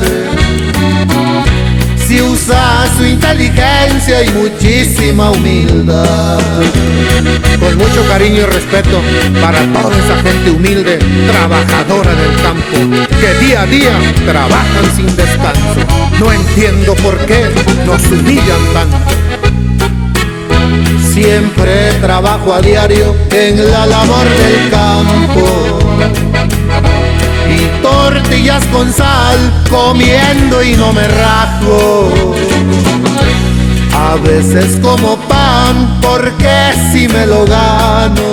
[2.06, 6.38] Si usa su inteligencia y muchísima humildad.
[7.60, 9.00] Con mucho cariño y respeto
[9.40, 10.98] para toda esa gente humilde,
[11.30, 13.92] trabajadora del campo, que día a día
[14.24, 15.80] trabajan sin descanso.
[16.18, 17.50] No entiendo por qué
[17.86, 18.96] nos humillan tanto.
[21.12, 25.78] Siempre trabajo a diario en la labor del campo.
[27.48, 29.38] Y tortillas con sal,
[29.68, 32.12] comiendo y no me rajo.
[33.92, 35.18] A veces como
[36.00, 38.30] porque si me lo gano.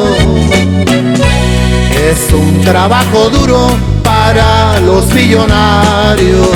[2.10, 3.70] Es un trabajo duro
[4.04, 6.50] para los millonarios.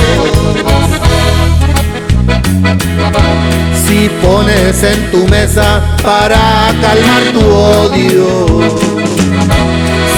[3.84, 8.92] Si pones en tu mesa para calmar tu odio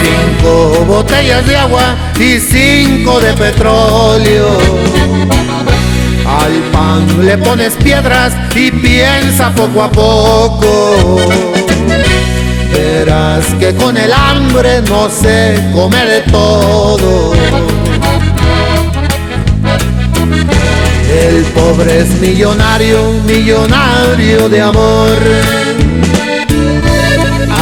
[0.04, 4.48] cinco botellas de agua y cinco de petróleo.
[6.44, 11.16] Al pan le pones piedras y piensa poco a poco.
[12.70, 17.32] Verás que con el hambre no se come de todo.
[21.10, 25.16] El pobre es millonario, millonario de amor.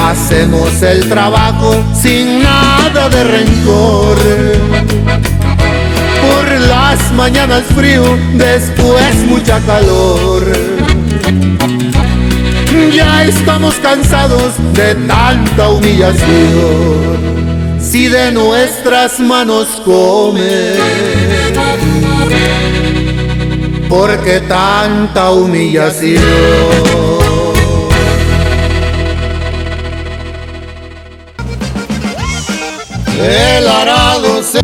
[0.09, 4.19] Hacemos el trabajo sin nada de rencor.
[6.93, 8.05] Las mañanas frío,
[8.35, 10.53] después mucha calor.
[12.95, 16.21] Ya estamos cansados de tanta humillación.
[17.81, 20.75] Si de nuestras manos come,
[23.89, 26.23] porque tanta humillación.
[33.19, 34.62] El arado se...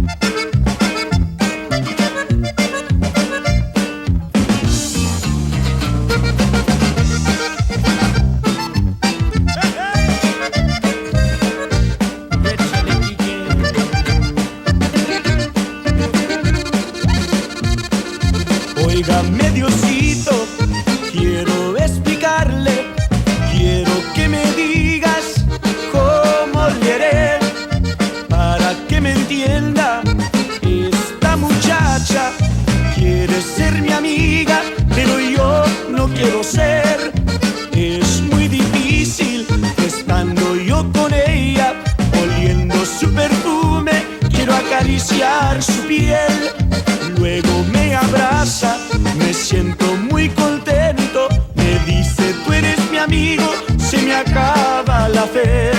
[53.78, 55.70] se me acaba la fe.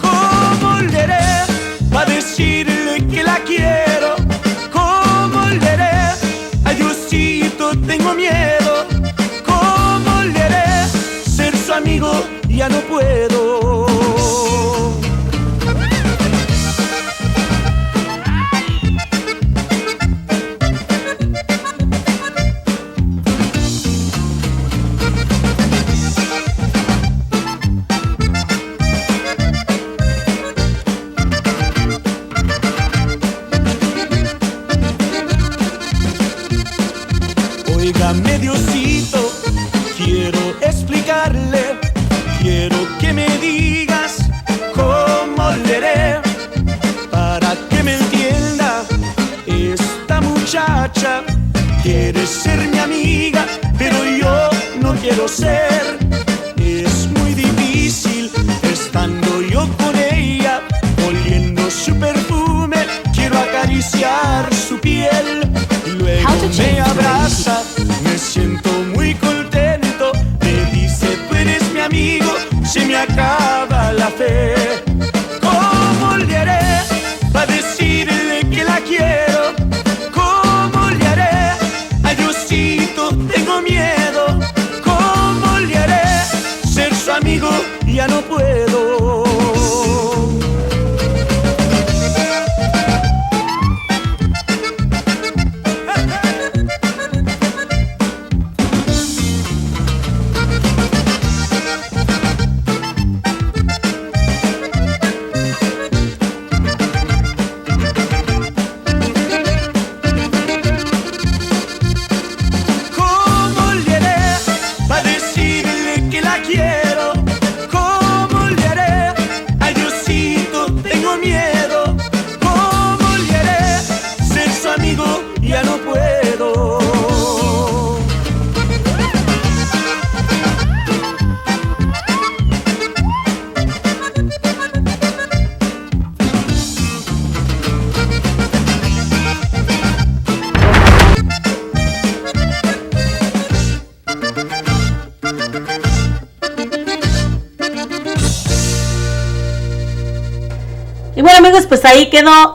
[0.00, 1.28] ¿Cómo le haré
[1.92, 4.16] para decirle que la quiero?
[4.72, 6.76] ¿Cómo le haré?
[6.76, 8.86] Diosito, tengo miedo.
[9.44, 10.88] ¿Cómo le haré?
[11.36, 12.10] Ser su amigo
[12.48, 13.69] ya no puedo.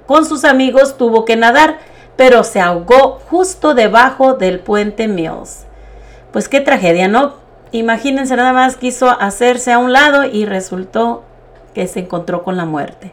[0.06, 1.80] con sus amigos tuvo que nadar,
[2.16, 5.66] pero se ahogó justo debajo del puente Mills.
[6.32, 7.44] Pues qué tragedia, ¿no?
[7.72, 11.24] Imagínense nada más quiso hacerse a un lado y resultó
[11.74, 13.12] que se encontró con la muerte.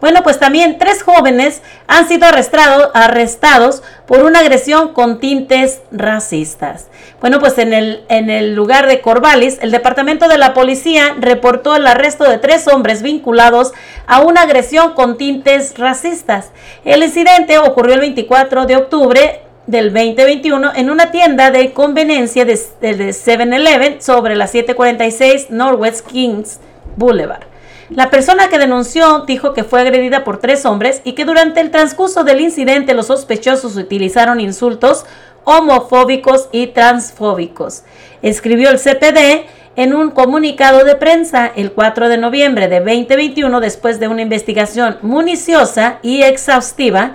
[0.00, 6.86] Bueno, pues también tres jóvenes han sido arrestado- arrestados por una agresión con tintes racistas.
[7.20, 11.76] Bueno, pues en el, en el lugar de Corvallis, el departamento de la policía reportó
[11.76, 13.72] el arresto de tres hombres vinculados
[14.06, 16.48] a una agresión con tintes racistas.
[16.86, 22.58] El incidente ocurrió el 24 de octubre del 2021 en una tienda de conveniencia de,
[22.80, 26.58] de- de 7-Eleven sobre la 746 Northwest Kings
[26.96, 27.42] Boulevard.
[27.90, 31.70] La persona que denunció dijo que fue agredida por tres hombres y que durante el
[31.70, 35.04] transcurso del incidente los sospechosos utilizaron insultos
[35.44, 37.82] homofóbicos y transfóbicos.
[38.22, 39.46] Escribió el CPD
[39.76, 44.98] en un comunicado de prensa el 4 de noviembre de 2021 después de una investigación
[45.02, 47.14] municiosa y exhaustiva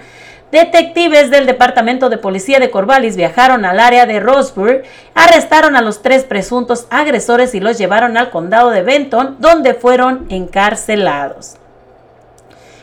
[0.51, 6.01] Detectives del Departamento de Policía de Corvallis viajaron al área de Roseburg, arrestaron a los
[6.01, 11.55] tres presuntos agresores y los llevaron al condado de Benton, donde fueron encarcelados.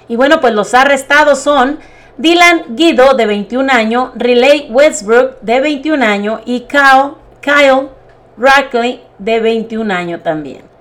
[0.08, 1.78] Y bueno, pues los arrestados son
[2.18, 7.88] Dylan Guido, de 21 años, Riley Westbrook, de 21 años, y Kyle, Kyle
[8.36, 10.71] Rackley, de 21 años también.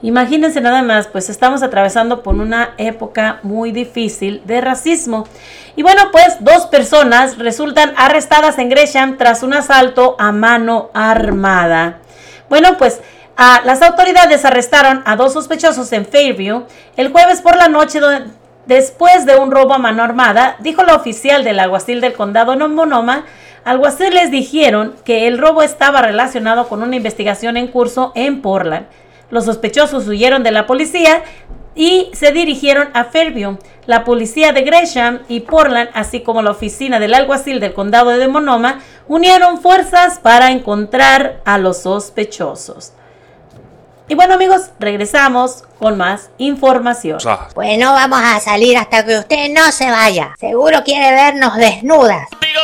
[0.00, 5.26] Imagínense nada más, pues estamos atravesando por una época muy difícil de racismo.
[5.74, 11.98] Y bueno, pues dos personas resultan arrestadas en Gresham tras un asalto a mano armada.
[12.48, 13.00] Bueno, pues
[13.64, 16.64] las autoridades arrestaron a dos sospechosos en Fairview
[16.96, 18.00] el jueves por la noche
[18.66, 23.24] después de un robo a mano armada, dijo la oficial del alguacil del condado Monoma.
[23.64, 28.86] Alguaciles dijeron que el robo estaba relacionado con una investigación en curso en Portland.
[29.30, 31.22] Los sospechosos huyeron de la policía
[31.74, 33.58] y se dirigieron a Fairview.
[33.86, 38.28] La policía de Gresham y Portland, así como la oficina del alguacil del condado de
[38.28, 42.92] Monoma, unieron fuerzas para encontrar a los sospechosos.
[44.10, 47.18] Y bueno amigos, regresamos con más información.
[47.54, 50.34] Bueno, vamos a salir hasta que usted no se vaya.
[50.40, 52.26] Seguro quiere vernos desnudas.
[52.30, 52.60] Contigo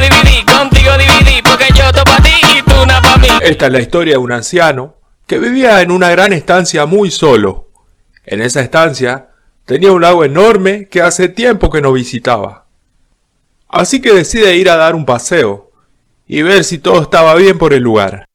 [0.00, 1.35] dividí, contigo dividí, ti y
[3.42, 7.68] Esta es la historia de un anciano que vivía en una gran estancia muy solo.
[8.24, 9.30] En esa estancia
[9.64, 12.66] tenía un lago enorme que hace tiempo que no visitaba.
[13.68, 15.70] Así que decide ir a dar un paseo
[16.26, 18.26] y ver si todo estaba bien por el lugar.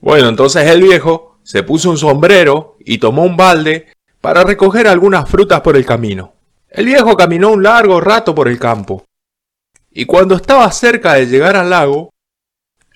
[0.00, 3.88] Bueno, entonces el viejo se puso un sombrero y tomó un balde
[4.20, 6.34] para recoger algunas frutas por el camino.
[6.68, 9.04] El viejo caminó un largo rato por el campo,
[9.90, 12.10] y cuando estaba cerca de llegar al lago,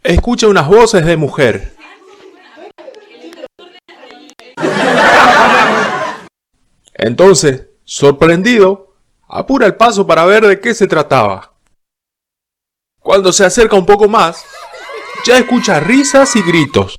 [0.06, 1.74] escucha unas voces de mujer.
[6.94, 8.94] Entonces, sorprendido,
[9.28, 11.52] apura el paso para ver de qué se trataba.
[13.00, 14.44] Cuando se acerca un poco más,
[15.24, 16.98] ya escucha risas y gritos.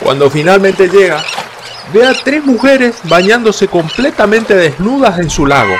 [0.00, 1.22] Cuando finalmente llega,
[1.92, 5.74] ve a tres mujeres bañándose completamente desnudas en su lago.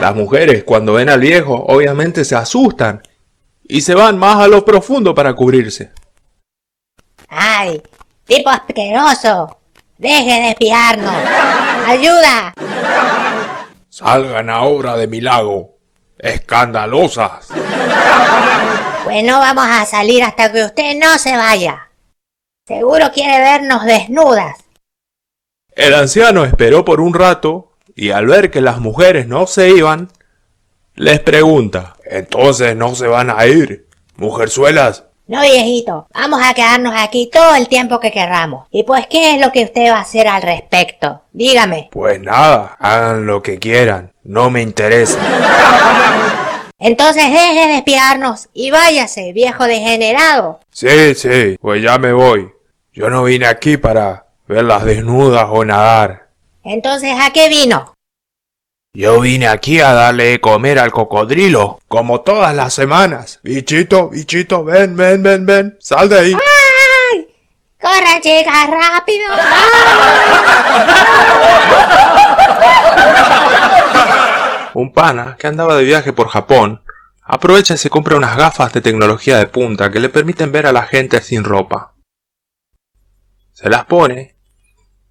[0.00, 3.02] Las mujeres, cuando ven al viejo, obviamente se asustan
[3.72, 5.92] y se van más a lo profundo para cubrirse.
[7.26, 7.82] ¡Ay!
[8.26, 9.56] ¡Tipo asqueroso!
[9.96, 11.14] ¡Deje de espiarnos!
[11.86, 12.52] ¡Ayuda!
[13.88, 15.78] Salgan ahora de mi lago,
[16.18, 17.48] escandalosas.
[19.04, 21.88] Bueno, vamos a salir hasta que usted no se vaya.
[22.66, 24.58] Seguro quiere vernos desnudas.
[25.74, 30.10] El anciano esperó por un rato y al ver que las mujeres no se iban,
[30.94, 33.86] les pregunta, entonces no se van a ir,
[34.16, 35.04] mujerzuelas.
[35.26, 38.66] No, viejito, vamos a quedarnos aquí todo el tiempo que querramos.
[38.70, 41.22] Y pues, ¿qué es lo que usted va a hacer al respecto?
[41.32, 41.88] Dígame.
[41.92, 45.18] Pues nada, hagan lo que quieran, no me interesa.
[46.78, 50.60] Entonces deje de espiarnos y váyase, viejo degenerado.
[50.72, 52.50] Sí, sí, pues ya me voy.
[52.92, 56.28] Yo no vine aquí para verlas desnudas o nadar.
[56.64, 57.94] Entonces, ¿a qué vino?
[58.94, 63.40] Yo vine aquí a darle de comer al cocodrilo, como todas las semanas.
[63.42, 66.34] Bichito, bichito, ven, ven, ven, ven, sal de ahí.
[66.34, 67.26] ¡Ay!
[67.80, 69.24] ¡Corre, chica, rápido!
[74.74, 76.82] Un pana que andaba de viaje por Japón
[77.22, 80.72] aprovecha y se compra unas gafas de tecnología de punta que le permiten ver a
[80.72, 81.94] la gente sin ropa.
[83.52, 84.36] Se las pone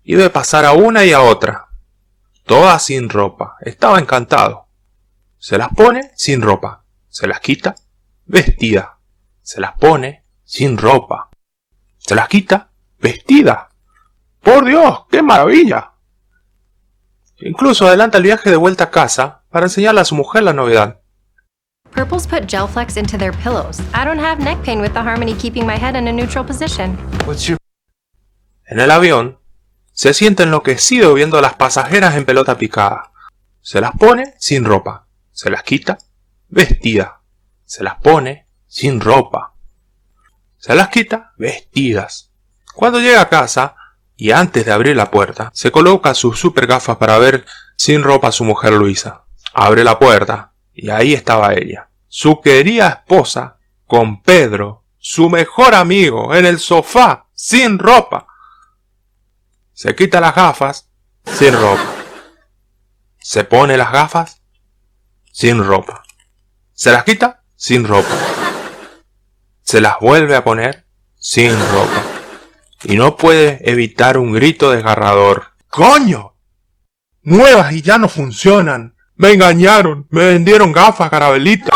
[0.04, 1.71] y ve pasar a una y a otra,
[2.52, 3.56] todas sin ropa.
[3.62, 4.68] Estaba encantado.
[5.38, 7.76] Se las pone sin ropa, se las quita
[8.26, 8.98] vestida,
[9.42, 11.30] se las pone sin ropa,
[11.98, 12.70] se las quita
[13.00, 13.70] vestida.
[14.42, 15.06] ¡Por Dios!
[15.10, 15.94] ¡Qué maravilla!
[17.38, 21.00] Incluso adelanta el viaje de vuelta a casa para enseñarle a su mujer la novedad.
[21.92, 23.80] Purple's put Gelflex into their pillows.
[23.94, 26.98] I don't have neck pain with the Harmony keeping my head in a neutral position.
[28.66, 29.41] En el avión,
[29.92, 33.12] se siente enloquecido viendo a las pasajeras en pelota picada.
[33.62, 35.98] Se las pone sin ropa, se las quita
[36.48, 37.22] vestida,
[37.66, 39.54] se las pone sin ropa,
[40.58, 42.32] se las quita vestidas.
[42.74, 43.76] Cuando llega a casa,
[44.16, 47.46] y antes de abrir la puerta, se coloca sus super gafas para ver
[47.76, 49.26] sin ropa a su mujer Luisa.
[49.54, 53.58] Abre la puerta, y ahí estaba ella, su querida esposa,
[53.88, 58.28] con Pedro, su mejor amigo, en el sofá, sin ropa.
[59.82, 60.92] Se quita las gafas,
[61.26, 61.82] sin ropa.
[63.18, 64.44] Se pone las gafas,
[65.32, 66.04] sin ropa.
[66.72, 68.16] Se las quita, sin ropa.
[69.64, 70.86] Se las vuelve a poner,
[71.18, 72.04] sin ropa.
[72.84, 75.48] Y no puede evitar un grito desgarrador.
[75.68, 76.36] ¡Coño!
[77.24, 78.96] nuevas y ya no funcionan.
[79.16, 81.72] Me engañaron, me vendieron gafas, carabelita.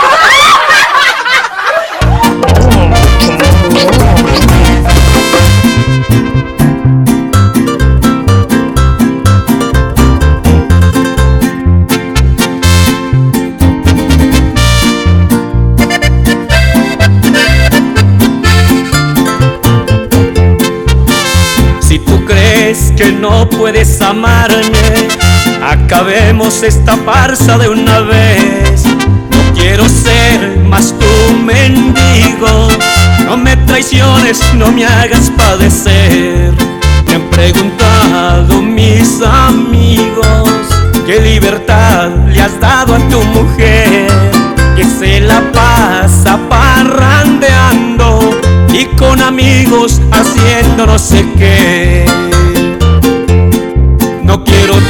[22.96, 25.08] que no puedes amarme,
[25.62, 28.86] acabemos esta farsa de una vez.
[28.86, 32.70] No quiero ser más tu mendigo,
[33.26, 36.54] no me traiciones, no me hagas padecer.
[37.08, 40.50] Me han preguntado mis amigos
[41.06, 44.08] qué libertad le has dado a tu mujer,
[44.76, 48.40] que se la pasa parrandeando
[48.72, 52.06] y con amigos haciendo no sé qué.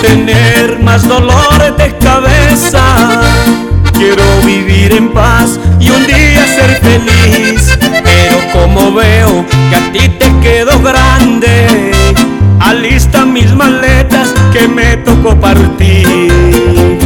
[0.06, 2.84] Tener más dolor de cabeza.
[3.94, 7.76] Quiero vivir en paz y un día ser feliz.
[7.80, 11.92] Pero como veo que a ti te quedó grande,
[12.60, 17.05] alista mis maletas que me tocó partir.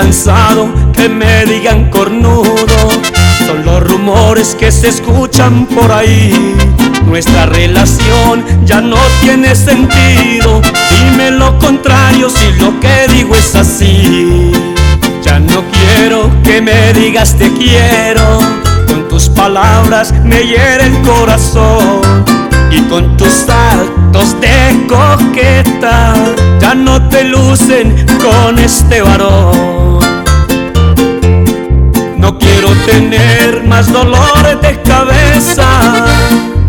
[0.00, 2.68] Cansado que me digan cornudo.
[3.44, 6.54] Son los rumores que se escuchan por ahí.
[7.04, 10.62] Nuestra relación ya no tiene sentido.
[11.00, 14.52] Dime lo contrario si lo que digo es así.
[15.20, 18.38] Ya no quiero que me digas te quiero.
[18.86, 22.24] Con tus palabras me hiere el corazón.
[22.70, 26.14] Y con tus actos de coqueta
[26.60, 29.87] ya no te lucen con este varón.
[32.60, 35.64] Quiero tener más dolor de cabeza.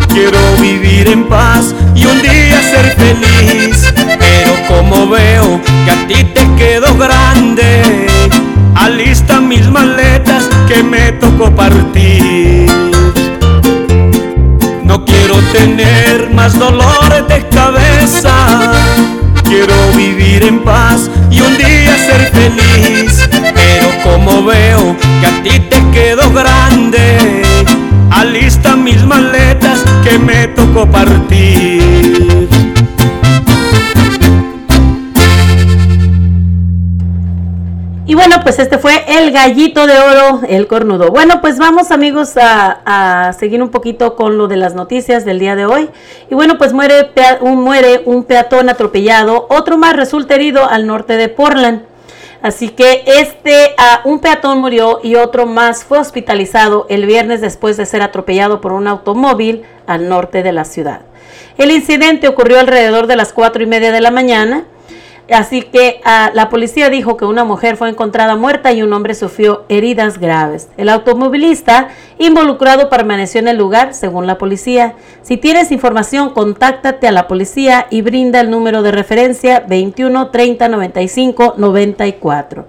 [0.09, 3.91] Quiero vivir en paz y un día ser feliz.
[3.95, 8.07] Pero como veo que a ti te quedó grande,
[8.75, 12.69] alista mis maletas que me tocó partir.
[14.83, 18.35] No quiero tener más dolor de cabeza.
[19.43, 23.28] Quiero vivir en paz y un día ser feliz.
[24.11, 27.43] Como veo que a ti te quedó grande,
[28.09, 32.49] alista mis maletas que me tocó partir.
[38.07, 41.11] Y bueno, pues este fue el gallito de oro, el cornudo.
[41.11, 45.37] Bueno, pues vamos amigos a, a seguir un poquito con lo de las noticias del
[45.37, 45.89] día de hoy.
[46.31, 47.11] Y bueno, pues muere,
[47.41, 51.88] un, muere un peatón atropellado, otro más resulta herido al norte de Portland.
[52.41, 57.75] Así que este, ah, un peatón murió y otro más fue hospitalizado el viernes después
[57.75, 61.01] de ser atropellado por un automóvil al norte de la ciudad.
[61.57, 64.63] El incidente ocurrió alrededor de las cuatro y media de la mañana.
[65.31, 69.13] Así que ah, la policía dijo que una mujer fue encontrada muerta y un hombre
[69.13, 70.69] sufrió heridas graves.
[70.77, 74.95] El automovilista involucrado permaneció en el lugar, según la policía.
[75.21, 80.67] Si tienes información, contáctate a la policía y brinda el número de referencia 21 30
[80.67, 82.65] 95 94.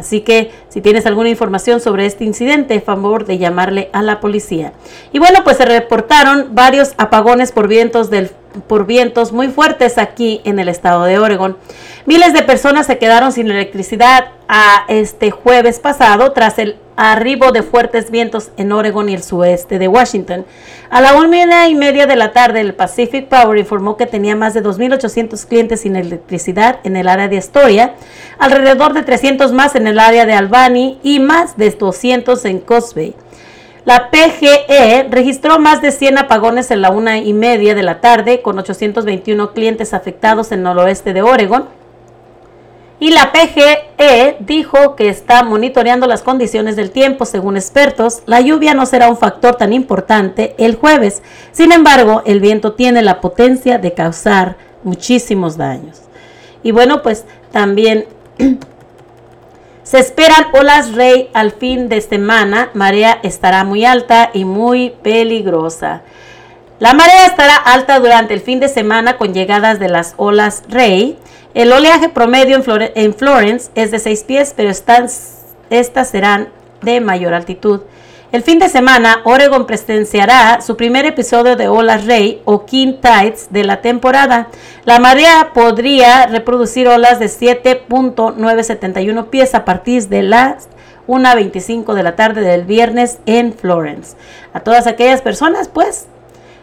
[0.00, 4.72] Así que si tienes alguna información sobre este incidente, favor de llamarle a la policía.
[5.12, 8.30] Y bueno, pues se reportaron varios apagones por vientos del
[8.66, 11.56] por vientos muy fuertes aquí en el estado de Oregon.
[12.06, 17.62] Miles de personas se quedaron sin electricidad a este jueves pasado tras el arribo de
[17.62, 20.44] fuertes vientos en Oregon y el sueste de Washington.
[20.90, 24.52] A la una y media de la tarde, el Pacific Power informó que tenía más
[24.52, 27.94] de 2.800 clientes sin electricidad en el área de Astoria,
[28.38, 30.34] alrededor de 300 más en el área de
[31.02, 33.14] Y más de 200 en Cosby.
[33.86, 38.42] La PGE registró más de 100 apagones en la una y media de la tarde,
[38.42, 41.64] con 821 clientes afectados en el noroeste de Oregon.
[42.98, 47.24] Y la PGE dijo que está monitoreando las condiciones del tiempo.
[47.24, 51.22] Según expertos, la lluvia no será un factor tan importante el jueves.
[51.52, 56.02] Sin embargo, el viento tiene la potencia de causar muchísimos daños.
[56.62, 58.04] Y bueno, pues también
[59.90, 62.70] se esperan olas rey al fin de semana.
[62.74, 66.02] Marea estará muy alta y muy peligrosa.
[66.78, 71.18] La marea estará alta durante el fin de semana con llegadas de las olas rey.
[71.54, 76.50] El oleaje promedio en, Flore- en Florence es de 6 pies, pero estas serán
[76.82, 77.80] de mayor altitud.
[78.32, 83.48] El fin de semana, Oregon presenciará su primer episodio de Olas Rey o King Tides
[83.50, 84.46] de la temporada.
[84.84, 90.68] La marea podría reproducir olas de 7.971 pies a partir de las
[91.08, 94.16] 1.25 de la tarde del viernes en Florence.
[94.52, 96.06] A todas aquellas personas, pues,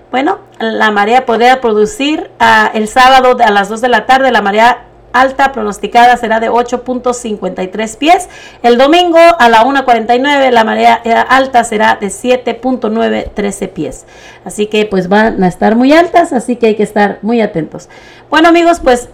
[0.10, 4.42] bueno, la marea podría producir ah, el sábado a las 2 de la tarde, la
[4.42, 8.30] marea alta pronosticada será de 8.53 pies.
[8.64, 10.96] El domingo a la 1.49 la marea
[11.30, 14.06] alta será de 7.913 pies.
[14.46, 17.90] Así que pues van a estar muy altas, así que hay que estar muy atentos.
[18.30, 19.10] Bueno amigos, pues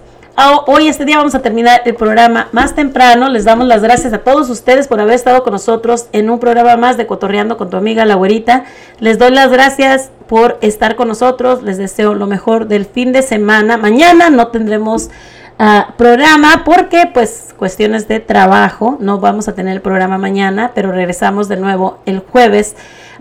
[0.66, 3.30] Hoy, este día, vamos a terminar el programa más temprano.
[3.30, 6.76] Les damos las gracias a todos ustedes por haber estado con nosotros en un programa
[6.76, 8.66] más de Cotorreando con tu amiga La Güerita.
[9.00, 11.62] Les doy las gracias por estar con nosotros.
[11.62, 13.78] Les deseo lo mejor del fin de semana.
[13.78, 15.12] Mañana no tendremos
[15.98, 21.48] programa porque pues cuestiones de trabajo, no vamos a tener el programa mañana, pero regresamos
[21.48, 22.76] de nuevo el jueves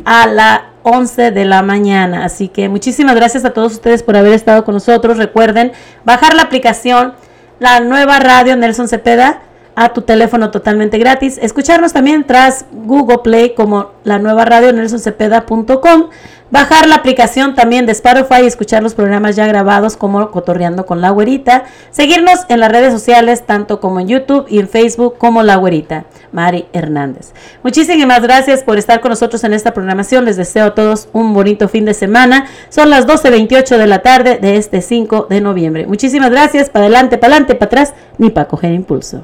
[0.05, 2.25] a las 11 de la mañana.
[2.25, 5.19] Así que muchísimas gracias a todos ustedes por haber estado con nosotros.
[5.19, 5.73] Recuerden
[6.05, 7.15] bajar la aplicación,
[7.59, 9.43] la nueva radio Nelson Cepeda
[9.75, 11.39] a tu teléfono totalmente gratis.
[11.41, 16.11] Escucharnos también tras Google Play como la nueva radio nelsoncepeda.com.
[16.51, 21.01] Bajar la aplicación también de Spotify y escuchar los programas ya grabados como Cotorreando con
[21.01, 21.65] la Güerita.
[21.91, 26.05] Seguirnos en las redes sociales tanto como en YouTube y en Facebook como La Güerita.
[26.31, 27.33] Mari Hernández.
[27.63, 30.27] Muchísimas gracias por estar con nosotros en esta programación.
[30.27, 32.45] Les deseo a todos un bonito fin de semana.
[32.69, 35.87] Son las 12.28 de la tarde de este 5 de noviembre.
[35.87, 36.69] Muchísimas gracias.
[36.69, 39.23] Para adelante, para adelante, para atrás, ni para coger impulso.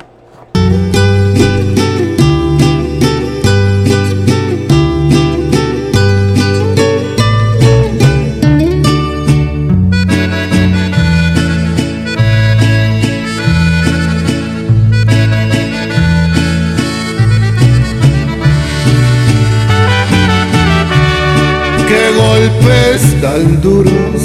[23.21, 24.23] Tan duros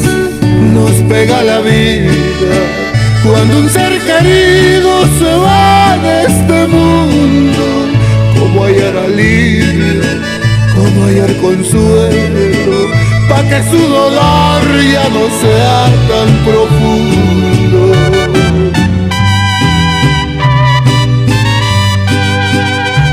[0.74, 2.12] nos pega la vida
[3.24, 7.64] cuando un ser querido se va de este mundo.
[8.38, 10.02] Como hallar alivio,
[10.76, 12.90] como hallar consuelo,
[13.30, 14.62] pa' que su dolor
[14.92, 15.78] ya no sea
[16.10, 17.82] tan profundo.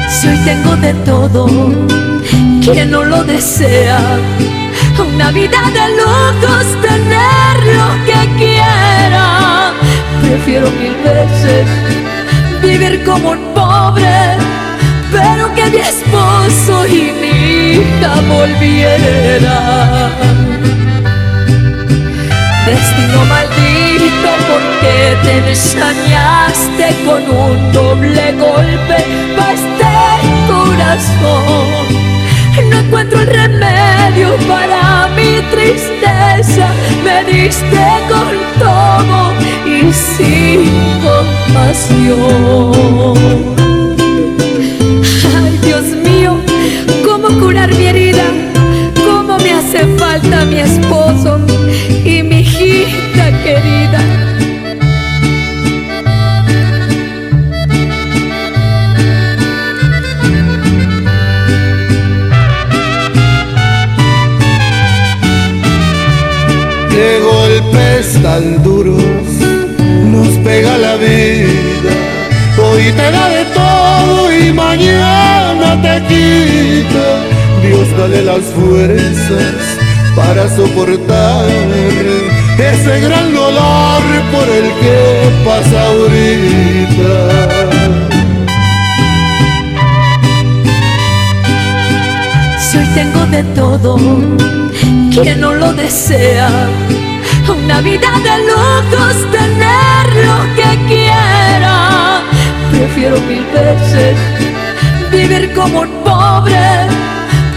[0.08, 1.46] Si hoy tengo de todo,
[2.64, 4.00] quien no lo desea,
[5.20, 9.72] una vida de lujos, tener lo que quiera.
[10.22, 11.66] Prefiero mil veces
[12.62, 14.38] vivir como un pobre,
[15.12, 17.34] pero que mi esposo y mi
[17.72, 20.10] hija volvieran.
[22.64, 29.04] Destino maldito, porque te ensañaste con un doble golpe
[29.36, 29.92] pa' este
[30.48, 31.90] corazón.
[32.70, 33.59] No encuentro el remedio
[34.48, 36.72] para mi tristeza.
[37.04, 39.32] Me diste con todo
[39.66, 40.70] y sin
[41.02, 42.34] compasión.
[45.42, 46.38] Ay, Dios mío,
[47.04, 48.24] ¿cómo curar mi herida?
[49.04, 51.39] ¿Cómo me hace falta mi esposo
[68.30, 69.02] tan duros
[70.12, 71.92] nos pega la vida.
[72.64, 77.06] Hoy te da de todo y mañana te quita.
[77.64, 79.54] Dios dale las fuerzas
[80.14, 81.48] para soportar
[82.72, 84.02] ese gran dolor
[84.34, 84.98] por el que
[85.48, 87.12] pasa ahorita.
[92.64, 93.90] Si hoy tengo de todo,
[95.12, 96.48] quien no lo desea,
[97.70, 102.22] una vida de lujos, tener lo que quiera.
[102.72, 104.16] Prefiero mil veces
[105.12, 106.88] vivir como un pobre,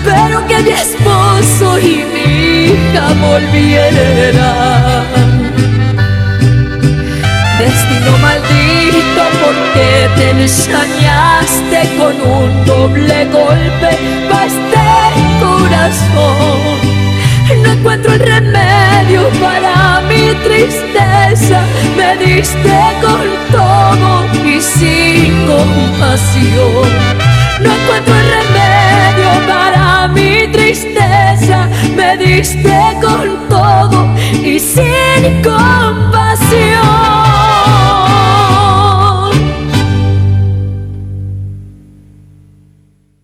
[0.03, 5.03] pero que mi esposo y mi hija volvieran.
[7.57, 13.97] Destino maldito porque te ensañaste con un doble golpe
[14.29, 14.85] pa' este
[15.39, 16.93] corazón.
[17.63, 18.72] No encuentro el remedio
[19.03, 21.61] remedio para mi tristeza,
[21.97, 23.21] me diste con
[23.51, 26.89] todo y sin compasión.
[27.61, 34.07] No encuentro el remedio para mi tristeza, me diste con todo
[34.43, 36.22] y sin compasión.